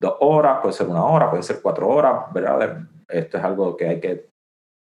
dos 0.01 0.17
horas, 0.21 0.59
puede 0.61 0.73
ser 0.73 0.89
una 0.89 1.05
hora, 1.05 1.31
puede 1.31 1.43
ser 1.43 1.61
cuatro 1.63 1.89
horas, 1.89 2.33
¿verdad? 2.33 2.83
Esto 3.09 3.39
es 3.39 3.45
algo 3.45 3.77
que 3.77 3.89
hay 3.89 4.01
que 4.01 4.29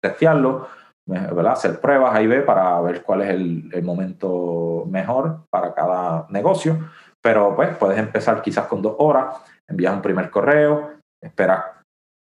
testearlo, 0.02 0.68
¿verdad? 1.08 1.54
Hacer 1.54 1.80
pruebas 1.80 2.16
ahí 2.16 2.28
ve 2.28 2.42
para 2.42 2.80
ver 2.82 3.04
cuál 3.04 3.22
es 3.22 3.30
el, 3.30 3.70
el 3.74 3.84
momento 3.84 4.86
mejor 4.88 5.46
para 5.50 5.74
cada 5.74 6.26
negocio, 6.30 6.90
pero 7.22 7.56
pues 7.56 7.76
puedes 7.78 7.98
empezar 7.98 8.42
quizás 8.42 8.68
con 8.68 8.82
dos 8.82 8.96
horas, 9.00 9.38
envías 9.68 9.94
un 9.94 10.02
primer 10.02 10.30
correo, 10.30 10.92
esperas 11.22 11.64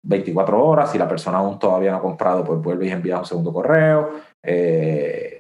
24 0.05 0.65
horas, 0.65 0.93
si 0.93 0.99
la 0.99 1.09
persona 1.09 1.39
aún 1.39 1.59
todavía 1.59 1.91
no 1.91 1.99
ha 1.99 2.03
comprado, 2.03 2.45
pues 2.45 2.61
vuelves 2.61 2.89
y 2.89 2.93
envías 2.93 3.21
un 3.21 3.27
segundo 3.27 3.53
correo, 3.53 4.11
eh, 4.45 5.38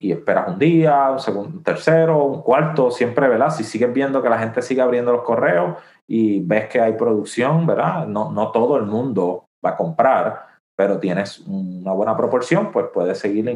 y 0.00 0.12
esperas 0.12 0.48
un 0.48 0.58
día, 0.58 1.10
un 1.10 1.18
segundo, 1.18 1.58
un 1.58 1.62
tercero, 1.62 2.24
un 2.24 2.42
cuarto, 2.42 2.90
siempre, 2.90 3.28
¿verdad? 3.28 3.50
Si 3.50 3.64
sigues 3.64 3.92
viendo 3.92 4.22
que 4.22 4.28
la 4.28 4.38
gente 4.38 4.62
sigue 4.62 4.80
abriendo 4.80 5.12
los 5.12 5.22
correos 5.22 5.76
y 6.06 6.40
ves 6.40 6.68
que 6.68 6.80
hay 6.80 6.92
producción, 6.92 7.66
¿verdad? 7.66 8.06
No, 8.06 8.30
no 8.30 8.52
todo 8.52 8.76
el 8.76 8.84
mundo 8.84 9.46
va 9.64 9.70
a 9.70 9.76
comprar, 9.76 10.46
pero 10.76 11.00
tienes 11.00 11.40
una 11.40 11.92
buena 11.92 12.16
proporción, 12.16 12.70
pues 12.70 12.86
puedes 12.94 13.18
seguir 13.18 13.48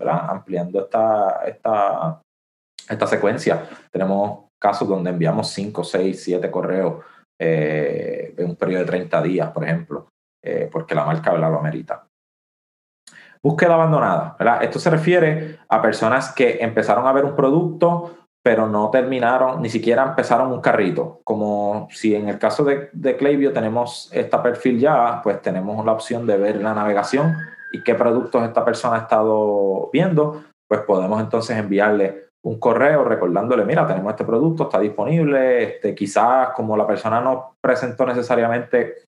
ampliando 0.00 0.80
esta, 0.80 1.42
esta, 1.46 2.22
esta 2.88 3.06
secuencia. 3.06 3.68
Tenemos 3.90 4.44
casos 4.58 4.88
donde 4.88 5.10
enviamos 5.10 5.48
5, 5.48 5.84
6, 5.84 6.22
7 6.22 6.50
correos 6.50 7.04
eh, 7.38 8.34
en 8.36 8.50
un 8.50 8.56
periodo 8.56 8.80
de 8.80 8.86
30 8.86 9.22
días, 9.22 9.50
por 9.50 9.64
ejemplo, 9.64 10.08
eh, 10.42 10.70
porque 10.72 10.94
la 10.94 11.04
marca 11.04 11.34
lo 11.34 11.58
amerita. 11.58 12.06
Búsqueda 13.44 13.74
abandonada, 13.74 14.36
¿verdad? 14.38 14.62
Esto 14.62 14.78
se 14.78 14.90
refiere 14.90 15.58
a 15.68 15.82
personas 15.82 16.32
que 16.32 16.58
empezaron 16.60 17.06
a 17.06 17.12
ver 17.12 17.24
un 17.24 17.34
producto, 17.34 18.14
pero 18.44 18.68
no 18.68 18.90
terminaron, 18.90 19.60
ni 19.60 19.68
siquiera 19.68 20.04
empezaron 20.04 20.52
un 20.52 20.60
carrito. 20.60 21.20
Como 21.24 21.88
si 21.90 22.14
en 22.14 22.28
el 22.28 22.38
caso 22.38 22.64
de, 22.64 22.88
de 22.92 23.16
Klaviyo 23.16 23.52
tenemos 23.52 24.10
este 24.12 24.38
perfil 24.38 24.78
ya, 24.78 25.20
pues 25.22 25.42
tenemos 25.42 25.84
la 25.84 25.92
opción 25.92 26.26
de 26.26 26.36
ver 26.36 26.56
la 26.62 26.74
navegación 26.74 27.36
y 27.72 27.82
qué 27.82 27.94
productos 27.94 28.44
esta 28.44 28.64
persona 28.64 28.96
ha 28.96 29.00
estado 29.00 29.90
viendo, 29.92 30.44
pues 30.68 30.82
podemos 30.82 31.20
entonces 31.20 31.56
enviarle 31.56 32.28
un 32.44 32.58
correo 32.58 33.04
recordándole, 33.04 33.64
mira, 33.64 33.86
tenemos 33.86 34.10
este 34.10 34.24
producto, 34.24 34.64
está 34.64 34.80
disponible, 34.80 35.62
este, 35.62 35.94
quizás 35.94 36.50
como 36.50 36.76
la 36.76 36.86
persona 36.86 37.20
no 37.20 37.54
presentó 37.60 38.04
necesariamente 38.04 39.04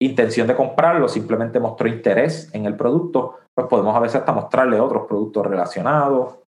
intención 0.00 0.46
de 0.46 0.54
comprarlo, 0.54 1.08
simplemente 1.08 1.58
mostró 1.58 1.88
interés 1.88 2.50
en 2.54 2.66
el 2.66 2.76
producto, 2.76 3.38
pues 3.54 3.68
podemos 3.68 3.94
a 3.96 4.00
veces 4.00 4.16
hasta 4.16 4.32
mostrarle 4.32 4.80
otros 4.80 5.06
productos 5.06 5.46
relacionados 5.46 6.40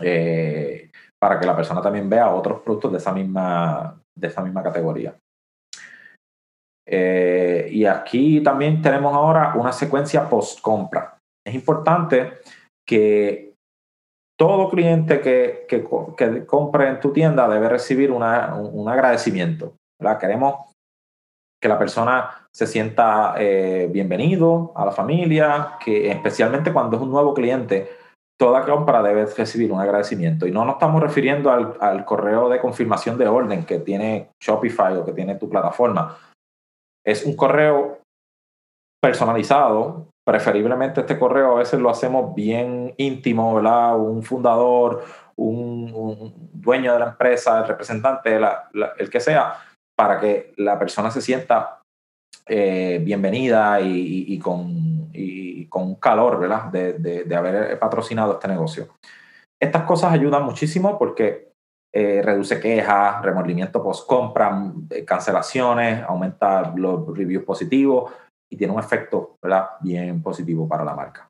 eh, 0.00 0.90
para 1.20 1.38
que 1.38 1.46
la 1.46 1.56
persona 1.56 1.80
también 1.80 2.08
vea 2.08 2.34
otros 2.34 2.60
productos 2.60 2.92
de 2.92 2.98
esa 2.98 3.12
misma, 3.12 4.00
de 4.16 4.26
esa 4.26 4.42
misma 4.42 4.62
categoría. 4.62 5.16
Eh, 6.90 7.68
y 7.70 7.84
aquí 7.84 8.42
también 8.42 8.80
tenemos 8.80 9.14
ahora 9.14 9.54
una 9.56 9.72
secuencia 9.72 10.28
post-compra. 10.28 11.18
Es 11.46 11.54
importante 11.54 12.38
que 12.86 13.54
todo 14.38 14.70
cliente 14.70 15.20
que, 15.20 15.66
que, 15.68 16.46
compre 16.46 16.88
en 16.88 17.00
tu 17.00 17.12
tienda 17.12 17.48
debe 17.48 17.68
recibir 17.68 18.10
una, 18.10 18.54
un 18.54 18.88
agradecimiento. 18.88 19.74
Queremos 20.20 20.74
que 21.60 21.68
la 21.68 21.78
persona 21.78 22.47
se 22.58 22.66
sienta 22.66 23.36
eh, 23.38 23.86
bienvenido 23.88 24.72
a 24.74 24.84
la 24.84 24.90
familia, 24.90 25.76
que 25.78 26.10
especialmente 26.10 26.72
cuando 26.72 26.96
es 26.96 27.02
un 27.04 27.12
nuevo 27.12 27.32
cliente, 27.32 27.88
toda 28.36 28.64
compra 28.64 29.00
debe 29.00 29.26
recibir 29.26 29.70
un 29.70 29.80
agradecimiento. 29.80 30.44
Y 30.44 30.50
no 30.50 30.64
nos 30.64 30.74
estamos 30.74 31.00
refiriendo 31.00 31.52
al, 31.52 31.76
al, 31.80 32.04
correo 32.04 32.48
de 32.48 32.58
confirmación 32.58 33.16
de 33.16 33.28
orden 33.28 33.64
que 33.64 33.78
tiene 33.78 34.30
Shopify 34.42 34.96
o 34.96 35.04
que 35.04 35.12
tiene 35.12 35.36
tu 35.36 35.48
plataforma. 35.48 36.18
Es 37.06 37.24
un 37.24 37.36
correo 37.36 38.00
personalizado. 39.00 40.08
Preferiblemente 40.26 41.02
este 41.02 41.16
correo 41.16 41.52
a 41.52 41.58
veces 41.60 41.78
lo 41.78 41.90
hacemos 41.90 42.34
bien 42.34 42.92
íntimo, 42.96 43.54
¿verdad? 43.54 43.96
Un 43.96 44.24
fundador, 44.24 45.04
un, 45.36 46.34
dueño 46.52 46.92
de 46.92 46.98
la 46.98 47.10
empresa, 47.10 47.60
el 47.60 47.68
representante, 47.68 48.36
el 48.98 49.10
que 49.10 49.20
sea, 49.20 49.60
para 49.96 50.18
que 50.18 50.54
la 50.56 50.76
persona 50.76 51.12
se 51.12 51.22
sienta 51.22 51.77
eh, 52.48 53.00
bienvenida 53.02 53.80
y, 53.80 54.38
con, 54.38 55.10
con 55.68 55.94
calor, 55.96 56.40
¿verdad? 56.40 56.64
De, 56.72 57.36
haber 57.36 57.78
patrocinado 57.78 58.34
este 58.34 58.48
negocio. 58.48 58.88
Estas 59.60 59.82
cosas 59.82 60.12
ayudan 60.12 60.44
muchísimo 60.44 60.98
porque 60.98 61.48
eh, 61.92 62.22
reduce 62.22 62.60
quejas, 62.60 63.22
remordimiento 63.22 63.82
post-compra, 63.82 64.72
eh, 64.90 65.04
cancelaciones, 65.04 66.02
aumenta 66.04 66.72
los 66.76 67.16
reviews 67.16 67.44
positivos 67.44 68.12
y 68.50 68.56
tiene 68.56 68.72
un 68.72 68.78
efecto 68.78 69.36
¿verdad? 69.42 69.70
bien 69.80 70.22
positivo 70.22 70.68
para 70.68 70.84
la 70.84 70.94
marca. 70.94 71.28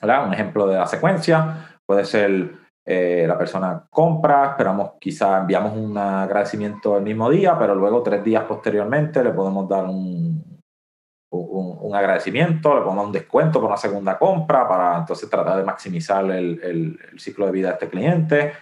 ¿verdad? 0.00 0.26
Un 0.26 0.34
ejemplo 0.34 0.66
de 0.66 0.76
la 0.76 0.86
secuencia 0.86 1.78
puede 1.86 2.04
ser 2.04 2.52
eh, 2.90 3.24
la 3.26 3.36
persona 3.36 3.86
compra, 3.90 4.50
esperamos, 4.50 4.92
quizá 4.98 5.38
enviamos 5.38 5.76
un 5.76 5.96
agradecimiento 5.96 6.96
el 6.96 7.04
mismo 7.04 7.30
día, 7.30 7.58
pero 7.58 7.74
luego 7.74 8.02
tres 8.02 8.24
días 8.24 8.44
posteriormente 8.44 9.22
le 9.22 9.30
podemos 9.30 9.68
dar 9.68 9.84
un, 9.84 10.27
un, 11.30 11.94
agradecimiento, 11.94 12.74
le 12.74 12.80
dar 12.80 13.04
un 13.04 13.12
descuento 13.12 13.60
por 13.60 13.68
una 13.68 13.76
segunda 13.76 14.18
compra 14.18 14.66
para 14.68 14.98
entonces 14.98 15.28
tratar 15.28 15.56
de 15.56 15.64
maximizar 15.64 16.24
el, 16.30 16.60
el, 16.62 17.18
ciclo 17.18 17.46
de 17.46 17.52
vida 17.52 17.68
de 17.68 17.72
este 17.74 17.88
cliente. 17.88 18.52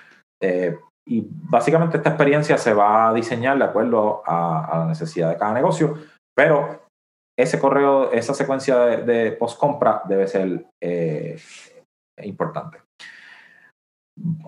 Eh, 0.43 0.77
y 1.09 1.27
básicamente 1.31 1.99
esta 1.99 2.11
experiencia 2.11 2.59
se 2.59 2.75
va 2.75 3.09
a 3.09 3.15
diseñar 3.15 3.59
de 3.59 3.65
acuerdo 3.65 4.23
a, 4.27 4.79
la 4.81 4.87
necesidad 4.87 5.31
de 5.31 5.37
cada 5.37 5.55
negocio, 5.55 5.95
pero 6.35 6.87
ese 7.39 7.59
correo, 7.59 8.11
esa 8.13 8.35
secuencia 8.35 8.79
de, 8.79 9.03
de 9.03 9.33
post 9.33 9.59
compra 9.59 10.03
debe 10.07 10.27
ser 10.27 10.67
eh, 10.83 11.37
importante. 12.23 12.86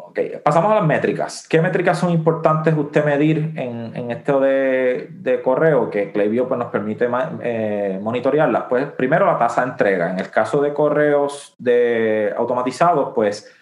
Okay. 0.09 0.41
Pasamos 0.43 0.73
a 0.73 0.77
las 0.77 0.87
métricas. 0.87 1.47
¿Qué 1.47 1.61
métricas 1.61 1.99
son 1.99 2.11
importantes 2.11 2.75
usted 2.75 3.05
medir 3.05 3.53
en, 3.55 3.95
en 3.95 4.11
esto 4.11 4.41
de, 4.41 5.09
de, 5.11 5.43
correo 5.43 5.91
que 5.91 6.11
Klaviyo 6.11 6.49
pues, 6.49 6.59
nos 6.59 6.71
permite 6.71 7.09
eh, 7.43 8.01
monitorearlas? 8.03 8.65
Pues 8.69 8.87
primero 8.93 9.27
la 9.27 9.39
tasa 9.39 9.63
de 9.63 9.73
entrega. 9.73 10.11
En 10.11 10.19
el 10.19 10.31
caso 10.31 10.63
de 10.63 10.73
correos 10.73 11.55
de 11.59 12.33
automatizados, 12.37 13.13
pues 13.15 13.55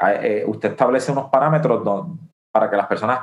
eh, 0.00 0.42
usted 0.46 0.70
establece 0.70 1.12
unos 1.12 1.28
parámetros 1.28 1.82
para 2.50 2.70
que 2.70 2.76
las 2.76 2.86
personas 2.86 3.20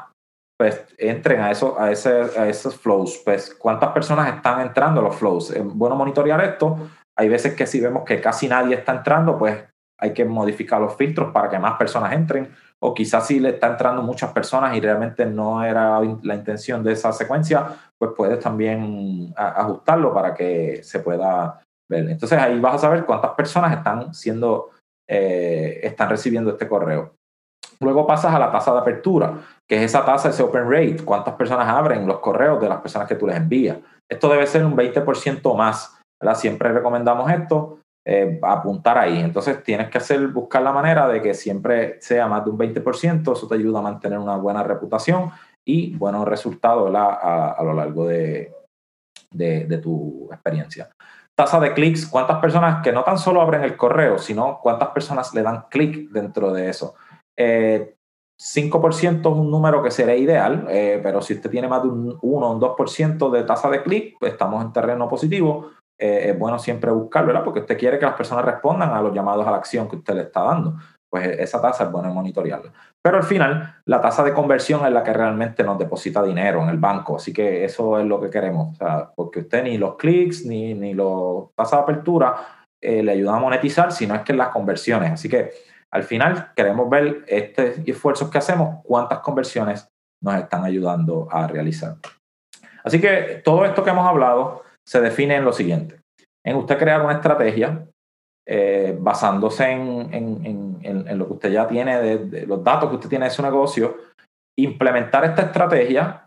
pues 0.56 0.86
entren 0.98 1.42
a, 1.42 1.52
eso, 1.52 1.80
a, 1.80 1.90
ese, 1.90 2.22
a 2.38 2.48
esos 2.48 2.76
flows. 2.76 3.22
Pues 3.26 3.56
cuántas 3.56 3.90
personas 3.92 4.36
están 4.36 4.62
entrando 4.62 5.02
a 5.02 5.06
los 5.06 5.16
flows. 5.16 5.50
Es 5.52 5.64
bueno 5.64 5.96
monitorear 5.96 6.44
esto. 6.44 6.78
Hay 7.18 7.28
veces 7.28 7.56
que 7.56 7.66
si 7.66 7.82
vemos 7.82 8.04
que 8.04 8.22
casi 8.22 8.48
nadie 8.48 8.76
está 8.76 8.92
entrando, 8.92 9.38
pues 9.38 9.64
hay 10.00 10.14
que 10.14 10.26
modificar 10.26 10.80
los 10.80 10.96
filtros 10.96 11.32
para 11.32 11.50
que 11.50 11.60
más 11.60 11.78
personas 11.78 12.14
entren, 12.14 12.50
o 12.82 12.94
quizás 12.94 13.28
si 13.28 13.40
le 13.40 13.50
está 13.50 13.68
entrando 13.68 14.02
muchas 14.02 14.32
personas 14.32 14.76
y 14.76 14.80
realmente 14.80 15.26
no 15.26 15.64
era 15.64 16.00
la 16.24 16.36
intención 16.36 16.84
de 16.84 16.94
esa 16.94 17.12
secuencia, 17.12 17.68
pues 17.98 18.12
puedes 18.16 18.40
también 18.40 19.34
ajustarlo 19.36 20.14
para 20.14 20.34
que 20.34 20.82
se 20.84 21.00
pueda 21.00 21.62
ver. 21.90 22.10
Entonces 22.10 22.40
ahí 22.40 22.58
vas 22.60 22.76
a 22.76 22.80
saber 22.80 23.06
cuántas 23.06 23.32
personas 23.32 23.76
están 23.76 24.14
siendo, 24.14 24.70
eh, 25.08 25.82
están 25.84 26.10
recibiendo 26.10 26.52
este 26.52 26.68
correo. 26.68 27.16
Luego 27.82 28.08
pasas 28.08 28.34
a 28.34 28.40
la 28.40 28.52
tasa 28.52 28.74
de 28.74 28.80
apertura, 28.80 29.34
que 29.68 29.78
es 29.78 29.84
esa 29.84 30.06
tasa, 30.06 30.30
ese 30.30 30.44
open 30.44 30.70
rate, 30.70 31.04
cuántas 31.04 31.36
personas 31.36 31.68
abren 31.68 32.08
los 32.08 32.20
correos 32.20 32.62
de 32.62 32.70
las 32.70 32.82
personas 32.82 33.08
que 33.08 33.16
tú 33.16 33.28
les 33.28 33.36
envías. 33.36 33.78
Esto 34.10 34.30
debe 34.30 34.48
ser 34.48 34.66
un 34.66 34.76
20% 34.76 35.56
más. 35.56 35.98
¿verdad? 36.22 36.38
Siempre 36.38 36.72
recomendamos 36.72 37.30
esto 37.32 37.80
eh, 38.06 38.40
apuntar 38.42 38.98
ahí. 38.98 39.20
Entonces 39.20 39.64
tienes 39.64 39.90
que 39.90 39.98
hacer, 39.98 40.28
buscar 40.28 40.62
la 40.62 40.72
manera 40.72 41.08
de 41.08 41.22
que 41.22 41.34
siempre 41.34 42.02
sea 42.02 42.28
más 42.28 42.44
de 42.46 42.52
un 42.52 42.58
20%, 42.58 43.34
eso 43.34 43.48
te 43.48 43.56
ayuda 43.56 43.80
a 43.80 43.84
mantener 43.84 44.20
una 44.20 44.38
buena 44.38 44.64
reputación 44.64 45.32
y 45.66 45.96
buenos 45.96 46.28
resultados 46.28 46.92
a, 46.96 47.62
lo 47.64 47.74
largo 47.74 48.08
de, 48.08 48.52
de, 49.32 49.78
tu 49.78 50.28
experiencia. 50.32 50.90
Tasa 51.36 51.60
de 51.60 51.74
clics, 51.74 52.08
cuántas 52.08 52.40
personas 52.40 52.82
que 52.84 52.92
no 52.92 53.04
tan 53.04 53.18
solo 53.18 53.42
abren 53.42 53.64
el 53.64 53.78
correo, 53.78 54.18
sino 54.18 54.60
cuántas 54.62 54.90
personas 54.90 55.34
le 55.34 55.44
dan 55.44 55.66
clic 55.70 56.10
dentro 56.10 56.52
de 56.52 56.70
eso. 56.70 56.96
5% 57.38 57.38
eh, 57.38 59.20
es 59.20 59.26
un 59.26 59.52
número 59.52 59.84
que 59.84 59.92
sería 59.92 60.16
ideal, 60.16 60.66
eh, 60.70 61.00
pero 61.04 61.22
si 61.22 61.36
usted 61.36 61.50
tiene 61.50 61.68
más 61.68 61.84
de 61.84 61.90
un 61.90 62.18
1 62.22 62.48
o 62.48 62.52
un 62.54 62.60
2% 62.60 63.30
de 63.30 63.44
tasa 63.44 63.70
de 63.70 63.84
clic, 63.84 64.18
pues 64.20 64.34
estamos 64.34 64.64
en 64.66 64.74
terreno 64.74 65.08
positivo. 65.08 65.70
Eh, 66.00 66.30
es 66.30 66.40
bueno 66.40 66.58
siempre 66.58 66.92
buscarlo, 66.92 67.28
¿verdad? 67.28 67.44
Porque 67.44 67.60
usted 67.60 67.78
quiere 67.78 68.00
que 68.00 68.06
las 68.06 68.16
personas 68.16 68.46
respondan 68.46 68.92
a 68.92 69.02
los 69.02 69.14
llamados 69.14 69.46
a 69.46 69.52
la 69.52 69.58
acción 69.58 69.90
que 69.90 69.98
usted 69.98 70.16
le 70.16 70.22
está 70.22 70.44
dando. 70.44 70.76
Pues 71.10 71.28
e, 71.28 71.44
esa 71.44 71.62
tasa 71.62 71.84
es 71.84 71.92
bueno 71.92 72.14
monitorearla. 72.14 72.72
Pero 73.04 73.18
al 73.18 73.24
final, 73.24 73.76
la 73.86 74.00
tasa 74.00 74.24
de 74.24 74.34
conversión 74.34 74.86
es 74.86 74.94
la 74.94 75.04
que 75.04 75.12
realmente 75.12 75.62
nos 75.64 75.78
deposita 75.78 76.24
dinero 76.24 76.64
en 76.64 76.70
el 76.70 76.78
banco. 76.78 77.18
Así 77.18 77.34
que 77.34 77.66
eso 77.66 78.00
es 78.00 78.06
lo 78.06 78.22
que 78.22 78.30
queremos. 78.30 78.74
O 78.74 78.76
sea, 78.76 79.12
porque 79.14 79.40
usted 79.40 79.64
ni 79.64 79.78
los 79.78 79.96
clics 79.96 80.46
ni, 80.46 80.74
ni 80.74 80.94
la 80.94 81.04
tasa 81.56 81.78
de 81.78 81.84
apertura 81.84 82.36
eh, 82.82 83.04
le 83.04 83.12
ayudan 83.12 83.36
a 83.36 83.40
monetizar, 83.40 83.92
sino 83.92 84.16
es 84.16 84.22
que 84.22 84.34
las 84.34 84.50
conversiones. 84.50 85.12
Así 85.12 85.28
que 85.28 85.52
al 85.92 86.04
final 86.04 86.52
queremos 86.56 86.90
ver 86.90 87.26
estos 87.28 87.66
esfuerzos 87.86 88.30
que 88.30 88.38
hacemos, 88.38 88.80
cuántas 88.84 89.20
conversiones 89.20 89.90
nos 90.22 90.36
están 90.36 90.64
ayudando 90.64 91.28
a 91.30 91.48
realizar. 91.48 91.96
Así 92.84 93.02
que 93.02 93.42
todo 93.44 93.66
esto 93.66 93.84
que 93.84 93.90
hemos 93.90 94.08
hablado 94.08 94.64
se 94.90 95.00
define 95.02 95.36
en 95.36 95.46
lo 95.46 95.54
siguiente. 95.54 96.02
En 96.44 96.56
usted 96.56 96.80
crear 96.80 97.04
una 97.04 97.14
estrategia 97.14 97.86
eh, 98.48 98.98
basándose 99.00 99.70
en, 99.70 100.80
lo 101.16 101.28
que 101.28 101.34
usted 101.34 101.52
ya 101.52 101.68
tiene, 101.68 102.02
de, 102.02 102.48
los 102.48 102.64
datos 102.64 102.90
que 102.90 102.96
usted 102.96 103.10
tiene 103.10 103.26
de 103.26 103.32
su 103.32 103.44
negocio, 103.44 103.98
implementar 104.58 105.26
esta 105.26 105.44
estrategia 105.44 106.26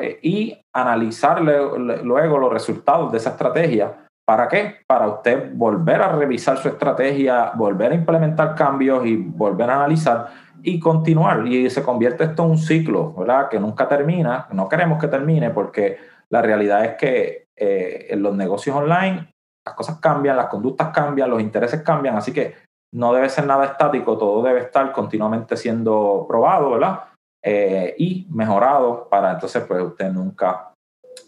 eh, 0.00 0.18
y 0.22 0.58
analizar 0.74 1.42
luego 1.42 2.38
los 2.38 2.50
resultados 2.50 3.12
de 3.12 3.18
esa 3.18 3.30
estrategia. 3.30 4.06
¿Para 4.26 4.48
qué? 4.48 4.76
Para 4.86 5.06
usted 5.06 5.50
volver 5.52 6.00
a 6.00 6.12
revisar 6.12 6.56
su 6.56 6.68
estrategia, 6.68 7.52
volver 7.54 7.92
a 7.92 7.96
implementar 7.96 8.54
cambios 8.54 9.04
y 9.04 9.16
volver 9.16 9.68
a 9.68 9.74
analizar 9.74 10.28
y 10.62 10.80
continuar. 10.80 11.46
Y 11.46 11.68
se 11.68 11.82
convierte 11.82 12.24
esto 12.24 12.44
en 12.44 12.52
un 12.52 12.58
ciclo, 12.58 13.12
¿verdad? 13.12 13.50
Que 13.50 13.60
nunca 13.60 13.86
termina. 13.86 14.48
No 14.52 14.70
queremos 14.70 14.98
que 14.98 15.08
termine 15.08 15.50
porque 15.50 15.98
la 16.30 16.40
realidad 16.40 16.84
es 16.86 16.94
que 16.94 17.49
eh, 17.60 18.06
en 18.10 18.22
los 18.22 18.34
negocios 18.34 18.74
online 18.74 19.30
las 19.66 19.74
cosas 19.74 20.00
cambian, 20.00 20.36
las 20.36 20.46
conductas 20.46 20.88
cambian, 20.88 21.28
los 21.28 21.40
intereses 21.40 21.82
cambian, 21.82 22.16
así 22.16 22.32
que 22.32 22.54
no 22.94 23.12
debe 23.12 23.28
ser 23.28 23.46
nada 23.46 23.66
estático, 23.66 24.16
todo 24.16 24.42
debe 24.42 24.60
estar 24.60 24.90
continuamente 24.92 25.56
siendo 25.56 26.24
probado, 26.26 26.70
¿verdad? 26.70 27.04
Eh, 27.44 27.94
y 27.98 28.26
mejorado 28.30 29.08
para 29.08 29.32
entonces 29.32 29.62
pues 29.64 29.82
usted 29.82 30.10
nunca 30.10 30.72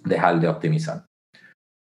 dejar 0.04 0.40
de 0.40 0.48
optimizar. 0.48 1.04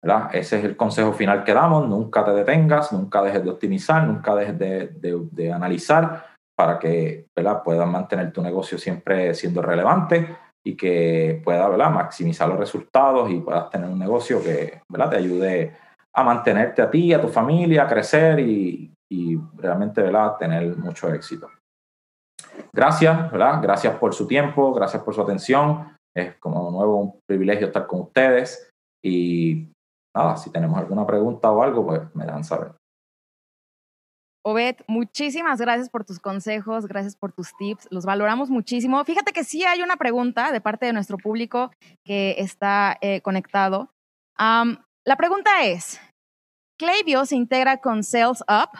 ¿verdad? 0.03 0.31
Ese 0.35 0.59
es 0.59 0.65
el 0.65 0.77
consejo 0.77 1.13
final 1.13 1.45
que 1.45 1.55
damos, 1.55 1.87
nunca 1.89 2.25
te 2.25 2.33
detengas, 2.33 2.93
nunca 2.93 3.23
dejes 3.23 3.45
de 3.45 3.51
optimizar, 3.51 4.07
nunca 4.07 4.35
dejes 4.35 4.59
de, 4.59 4.89
de 5.31 5.53
analizar 5.53 6.27
para 6.57 6.79
que 6.79 7.27
¿verdad? 7.37 7.63
puedas 7.63 7.89
mantener 7.89 8.33
tu 8.33 8.43
negocio 8.43 8.79
siempre 8.79 9.35
siendo 9.35 9.63
relevante 9.63 10.37
y 10.65 10.77
que 10.77 11.41
pueda 11.45 11.69
¿verdad? 11.69 11.91
maximizar 11.91 12.49
los 12.49 12.59
resultados 12.59 13.31
y 13.31 13.41
puedas 13.41 13.71
tener 13.71 13.89
un 13.89 13.99
negocio 13.99 14.43
que 14.43 14.83
¿verdad? 14.89 15.11
te 15.11 15.17
ayude 15.17 15.77
a 16.15 16.23
mantenerte 16.23 16.83
a 16.83 16.91
ti, 16.91 17.13
a 17.13 17.21
tu 17.21 17.29
familia, 17.29 17.85
a 17.85 17.89
crecer 17.89 18.41
y, 18.41 18.93
y 19.11 19.39
realmente 19.57 20.03
¿verdad? 20.03 20.37
tener 20.37 20.77
mucho 20.77 21.13
éxito. 21.13 21.49
gracias, 22.73 23.31
¿verdad? 23.31 23.61
Gracias 23.63 23.97
por 23.97 24.15
su 24.15 24.27
tiempo, 24.27 24.73
gracias 24.75 25.03
por 25.03 25.15
su 25.15 25.23
atención. 25.23 25.97
Es 26.15 26.37
como 26.37 26.71
nuevo 26.71 26.97
un 26.97 27.21
privilegio 27.27 27.69
estar 27.69 27.87
con 27.87 28.01
ustedes 28.01 28.71
y 29.03 29.71
nada, 30.15 30.37
si 30.37 30.51
tenemos 30.51 30.79
alguna 30.79 31.07
pregunta 31.07 31.51
o 31.51 31.63
algo, 31.63 31.87
pues 31.87 32.15
me 32.15 32.27
dan 32.27 32.45
saber. 32.45 32.73
Obed, 34.43 34.77
muchísimas 34.87 35.61
gracias 35.61 35.91
por 35.91 36.05
tus 36.05 36.19
consejos, 36.19 36.87
gracias 36.87 37.15
por 37.15 37.33
tus 37.33 37.55
tips, 37.59 37.89
los 37.91 38.07
valoramos 38.07 38.49
muchísimo. 38.49 39.05
Fíjate 39.05 39.33
que 39.33 39.45
sí 39.45 39.65
hay 39.65 39.83
una 39.83 39.97
pregunta 39.97 40.51
de 40.51 40.63
parte 40.63 40.87
de 40.87 40.95
nuestro 40.95 41.19
público 41.19 41.71
que 42.05 42.37
está 42.39 42.97
eh, 43.03 43.21
conectado. 43.21 43.91
la 44.39 45.17
pregunta 45.19 45.65
es, 45.65 46.01
¿Klaviyo 46.79 47.27
se 47.27 47.37
integra 47.37 47.77
con 47.77 48.03
Sales 48.03 48.43
Up? 48.49 48.71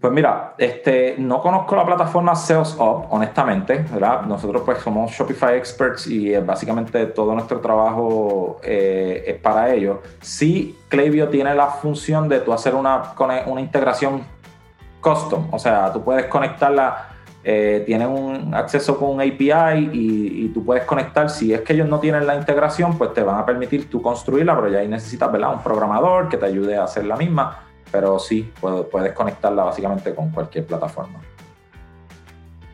Pues 0.00 0.12
mira, 0.12 0.54
este, 0.56 1.16
no 1.18 1.40
conozco 1.40 1.74
la 1.74 1.84
plataforma 1.84 2.36
Sales 2.36 2.76
Up, 2.78 3.06
honestamente, 3.10 3.84
¿verdad? 3.92 4.22
Nosotros 4.22 4.62
pues 4.64 4.78
somos 4.78 5.10
Shopify 5.10 5.56
Experts 5.56 6.06
y 6.06 6.32
eh, 6.32 6.40
básicamente 6.40 7.06
todo 7.06 7.34
nuestro 7.34 7.60
trabajo 7.60 8.60
eh, 8.62 9.24
es 9.26 9.36
para 9.40 9.74
ello. 9.74 10.02
Sí, 10.20 10.78
Klaviyo 10.88 11.28
tiene 11.28 11.52
la 11.56 11.66
función 11.66 12.28
de 12.28 12.38
tú 12.38 12.52
hacer 12.52 12.76
una, 12.76 13.12
una 13.18 13.60
integración 13.60 14.22
custom, 15.00 15.48
o 15.50 15.58
sea, 15.58 15.92
tú 15.92 16.02
puedes 16.02 16.26
conectarla, 16.26 17.08
eh, 17.42 17.86
un 18.06 18.54
acceso 18.54 18.98
con 18.98 19.10
un 19.10 19.20
API 19.20 19.90
y, 19.92 20.48
tú 20.52 20.64
puedes 20.64 20.84
conectar, 20.84 21.30
si 21.30 21.52
es 21.52 21.62
que 21.62 21.72
ellos 21.72 21.88
no 21.88 21.98
tienen 21.98 22.26
la 22.26 22.36
integración, 22.36 22.98
pues 22.98 23.14
te 23.14 23.22
van 23.22 23.38
a 23.38 23.46
permitir 23.46 23.88
tú 23.88 24.02
construirla, 24.02 24.54
pero 24.54 24.68
ya 24.68 24.80
ahí 24.80 24.88
necesitas 24.88 25.30
¿verdad? 25.32 25.54
un 25.54 25.62
programador 25.62 26.28
que 26.28 26.36
te 26.36 26.46
ayude 26.46 26.76
a 26.76 26.84
hacer 26.84 27.04
la 27.06 27.16
misma, 27.16 27.64
pero 27.90 28.18
sí, 28.18 28.52
puedes 28.60 29.12
conectarla 29.12 29.64
básicamente 29.64 30.14
con 30.14 30.30
cualquier 30.30 30.66
plataforma. 30.66 31.20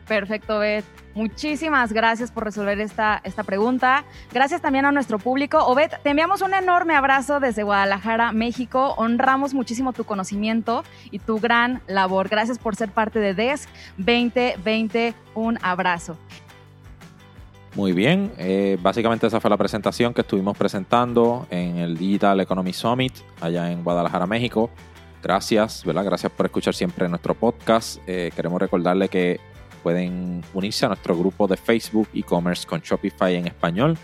Perfecto, 0.07 0.59
Beth. 0.59 0.85
Muchísimas 1.17 1.93
gracias 1.93 2.29
por 2.29 2.43
resolver 2.43 2.79
esta, 2.79 3.19
esta 3.23 3.41
pregunta. 3.41 4.05
Gracias 4.31 4.61
también 4.61 4.85
a 4.85 4.91
nuestro 4.91 5.17
público. 5.17 5.57
Obed, 5.65 5.89
te 6.03 6.11
enviamos 6.11 6.43
un 6.43 6.53
enorme 6.53 6.93
abrazo 6.93 7.39
desde 7.39 7.63
Guadalajara, 7.63 8.33
México. 8.33 8.93
Honramos 8.97 9.55
muchísimo 9.55 9.93
tu 9.93 10.03
conocimiento 10.03 10.83
y 11.09 11.17
tu 11.17 11.39
gran 11.39 11.81
labor. 11.87 12.29
Gracias 12.29 12.59
por 12.59 12.75
ser 12.75 12.91
parte 12.91 13.17
de 13.17 13.33
DESC 13.33 13.67
2020. 13.97 15.15
Un 15.33 15.57
abrazo. 15.63 16.17
Muy 17.73 17.93
bien, 17.93 18.31
eh, 18.37 18.77
básicamente 18.79 19.25
esa 19.25 19.39
fue 19.39 19.49
la 19.49 19.57
presentación 19.57 20.13
que 20.13 20.21
estuvimos 20.21 20.55
presentando 20.55 21.47
en 21.49 21.77
el 21.77 21.97
Digital 21.97 22.39
Economy 22.41 22.73
Summit 22.73 23.13
allá 23.41 23.71
en 23.71 23.83
Guadalajara, 23.83 24.27
México. 24.27 24.69
Gracias, 25.23 25.83
¿verdad? 25.83 26.05
Gracias 26.05 26.31
por 26.31 26.45
escuchar 26.45 26.75
siempre 26.75 27.09
nuestro 27.09 27.33
podcast. 27.33 27.97
Eh, 28.05 28.31
queremos 28.35 28.61
recordarle 28.61 29.09
que 29.09 29.39
pueden 29.87 30.43
unirse 30.53 30.85
a 30.85 30.89
nuestro 30.89 31.17
grupo 31.17 31.47
de 31.47 31.55
Facebook 31.55 32.09
e-commerce 32.13 32.67
con 32.67 32.81
Shopify 32.81 33.35
en 33.35 33.47
español. 33.47 33.97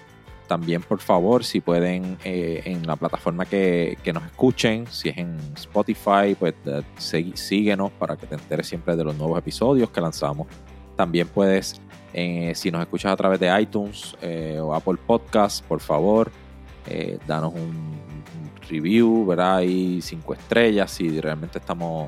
También, 0.47 0.81
por 0.81 1.01
favor, 1.01 1.43
si 1.43 1.59
pueden 1.59 2.17
eh, 2.23 2.61
en 2.63 2.87
la 2.87 2.95
plataforma 2.95 3.43
que, 3.45 3.97
nos 4.13 4.23
escuchen, 4.23 4.87
si 4.87 5.09
es 5.09 5.17
en 5.17 5.37
Spotify, 5.57 6.37
pues 6.39 6.53
eh, 6.65 7.31
síguenos 7.33 7.91
para 7.91 8.15
que 8.15 8.27
te 8.27 8.35
enteres 8.35 8.65
siempre 8.65 8.95
de 8.95 9.03
los 9.03 9.17
nuevos 9.17 9.37
episodios 9.37 9.89
que 9.89 9.99
lanzamos. 9.99 10.47
También 10.95 11.27
puedes, 11.27 11.81
eh, 12.13 12.53
si 12.55 12.71
nos 12.71 12.79
escuchas 12.79 13.11
a 13.11 13.17
través 13.17 13.41
de 13.41 13.51
iTunes 13.61 14.15
o 14.61 14.73
Apple 14.73 14.99
Podcasts, 15.05 15.61
por 15.67 15.81
favor, 15.81 16.31
danos 17.27 17.53
un, 17.55 18.01
review, 18.69 19.25
¿verdad? 19.25 19.63
Y 19.63 20.01
cinco 20.01 20.33
estrellas 20.33 20.91
si 20.91 21.19
realmente 21.19 21.59
estamos 21.59 22.07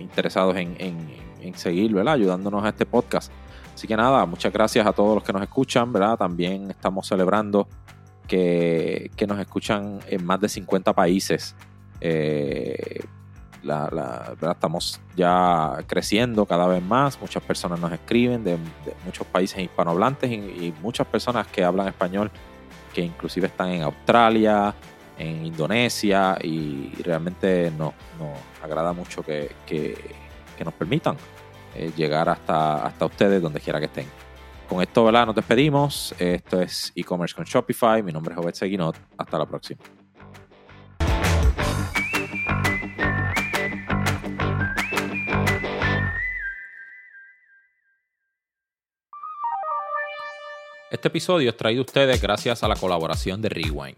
interesados 0.00 0.56
en 0.56 0.74
en 0.80 1.23
seguir, 1.54 1.92
¿verdad? 1.92 2.14
Ayudándonos 2.14 2.64
a 2.64 2.70
este 2.70 2.86
podcast. 2.86 3.30
Así 3.74 3.88
que 3.88 3.96
nada, 3.96 4.24
muchas 4.24 4.52
gracias 4.52 4.86
a 4.86 4.92
todos 4.92 5.16
los 5.16 5.24
que 5.24 5.32
nos 5.32 5.42
escuchan, 5.42 5.92
¿verdad? 5.92 6.16
También 6.16 6.70
estamos 6.70 7.08
celebrando 7.08 7.68
que, 8.28 9.10
nos 9.26 9.38
escuchan 9.38 9.98
en 10.08 10.24
más 10.24 10.40
de 10.40 10.48
50 10.48 10.92
países. 10.92 11.56
Eh, 12.00 13.00
estamos 14.50 15.00
ya 15.16 15.78
creciendo 15.86 16.44
cada 16.46 16.66
vez 16.66 16.82
más, 16.82 17.20
muchas 17.20 17.42
personas 17.42 17.80
nos 17.80 17.90
escriben 17.92 18.44
de, 18.44 18.58
muchos 19.04 19.26
países 19.26 19.58
hispanohablantes 19.58 20.30
y, 20.30 20.72
muchas 20.82 21.06
personas 21.06 21.46
que 21.48 21.64
hablan 21.64 21.88
español 21.88 22.30
que 22.92 23.00
inclusive 23.00 23.48
están 23.48 23.70
en 23.70 23.82
Australia, 23.82 24.74
en 25.18 25.46
Indonesia 25.46 26.36
y 26.42 26.90
realmente 27.02 27.72
nos, 27.76 27.94
agrada 28.62 28.92
mucho 28.92 29.22
que, 29.22 29.50
que 29.66 30.64
nos 30.64 30.74
permitan 30.74 31.16
eh, 31.74 31.92
llegar 31.96 32.28
hasta, 32.28 32.86
hasta 32.86 33.06
ustedes 33.06 33.42
donde 33.42 33.60
quiera 33.60 33.78
que 33.78 33.86
estén. 33.86 34.06
Con 34.68 34.80
esto, 34.80 35.04
¿verdad? 35.04 35.26
Nos 35.26 35.34
despedimos. 35.34 36.14
Esto 36.18 36.60
es 36.60 36.92
e-commerce 36.94 37.34
con 37.34 37.44
Shopify. 37.44 38.02
Mi 38.02 38.12
nombre 38.12 38.34
es 38.34 38.40
Obed 38.40 38.54
Seguinot. 38.54 38.96
Hasta 39.18 39.38
la 39.38 39.46
próxima. 39.46 39.80
Este 50.90 51.08
episodio 51.08 51.50
es 51.50 51.56
traído 51.56 51.82
a 51.82 51.84
ustedes 51.84 52.22
gracias 52.22 52.62
a 52.62 52.68
la 52.68 52.76
colaboración 52.76 53.42
de 53.42 53.48
Rewind. 53.48 53.96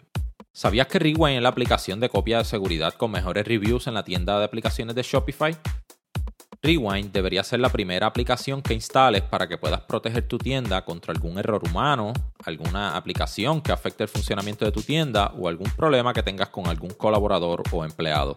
¿Sabías 0.50 0.86
que 0.86 0.98
Rewind 0.98 1.36
es 1.36 1.42
la 1.42 1.50
aplicación 1.50 2.00
de 2.00 2.08
copia 2.08 2.38
de 2.38 2.44
seguridad 2.44 2.94
con 2.94 3.10
mejores 3.10 3.46
reviews 3.46 3.86
en 3.86 3.92
la 3.92 4.02
tienda 4.02 4.38
de 4.38 4.46
aplicaciones 4.46 4.96
de 4.96 5.02
Shopify? 5.02 5.54
Rewind 6.66 7.12
debería 7.12 7.44
ser 7.44 7.60
la 7.60 7.68
primera 7.68 8.08
aplicación 8.08 8.60
que 8.60 8.74
instales 8.74 9.22
para 9.22 9.46
que 9.46 9.56
puedas 9.56 9.82
proteger 9.82 10.26
tu 10.26 10.36
tienda 10.36 10.84
contra 10.84 11.12
algún 11.12 11.38
error 11.38 11.62
humano, 11.64 12.12
alguna 12.44 12.96
aplicación 12.96 13.60
que 13.60 13.70
afecte 13.70 14.02
el 14.02 14.08
funcionamiento 14.08 14.64
de 14.64 14.72
tu 14.72 14.82
tienda 14.82 15.32
o 15.38 15.46
algún 15.46 15.70
problema 15.70 16.12
que 16.12 16.24
tengas 16.24 16.48
con 16.48 16.66
algún 16.66 16.90
colaborador 16.90 17.62
o 17.70 17.84
empleado. 17.84 18.36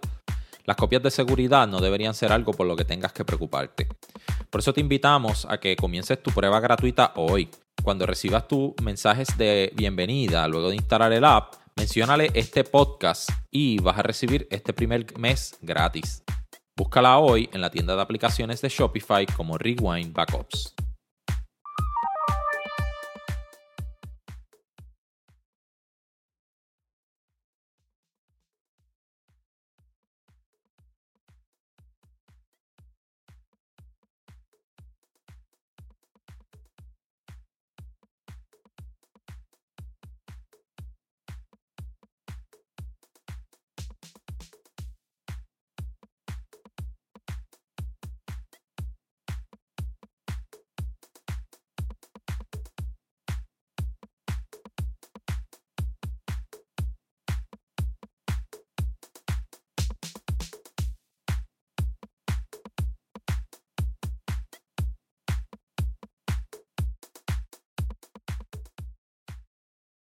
Las 0.65 0.77
copias 0.77 1.01
de 1.01 1.09
seguridad 1.09 1.67
no 1.67 1.81
deberían 1.81 2.13
ser 2.13 2.31
algo 2.31 2.53
por 2.53 2.67
lo 2.67 2.75
que 2.75 2.85
tengas 2.85 3.13
que 3.13 3.25
preocuparte. 3.25 3.87
Por 4.51 4.61
eso 4.61 4.73
te 4.73 4.81
invitamos 4.81 5.47
a 5.49 5.59
que 5.59 5.75
comiences 5.75 6.21
tu 6.21 6.29
prueba 6.29 6.59
gratuita 6.59 7.13
hoy. 7.15 7.49
Cuando 7.81 8.05
recibas 8.05 8.47
tus 8.47 8.73
mensajes 8.83 9.35
de 9.39 9.73
bienvenida 9.75 10.47
luego 10.47 10.69
de 10.69 10.75
instalar 10.75 11.11
el 11.13 11.25
app, 11.25 11.55
menciónale 11.75 12.29
este 12.35 12.63
podcast 12.63 13.31
y 13.49 13.79
vas 13.79 13.97
a 13.97 14.03
recibir 14.03 14.47
este 14.51 14.71
primer 14.71 15.17
mes 15.17 15.57
gratis. 15.63 16.21
Búscala 16.79 17.19
hoy 17.19 17.49
en 17.51 17.59
la 17.59 17.69
tienda 17.69 17.93
de 17.93 18.01
aplicaciones 18.01 18.61
de 18.61 18.69
Shopify 18.69 19.25
como 19.25 19.57
Rewind 19.57 20.13
Backups. 20.13 20.73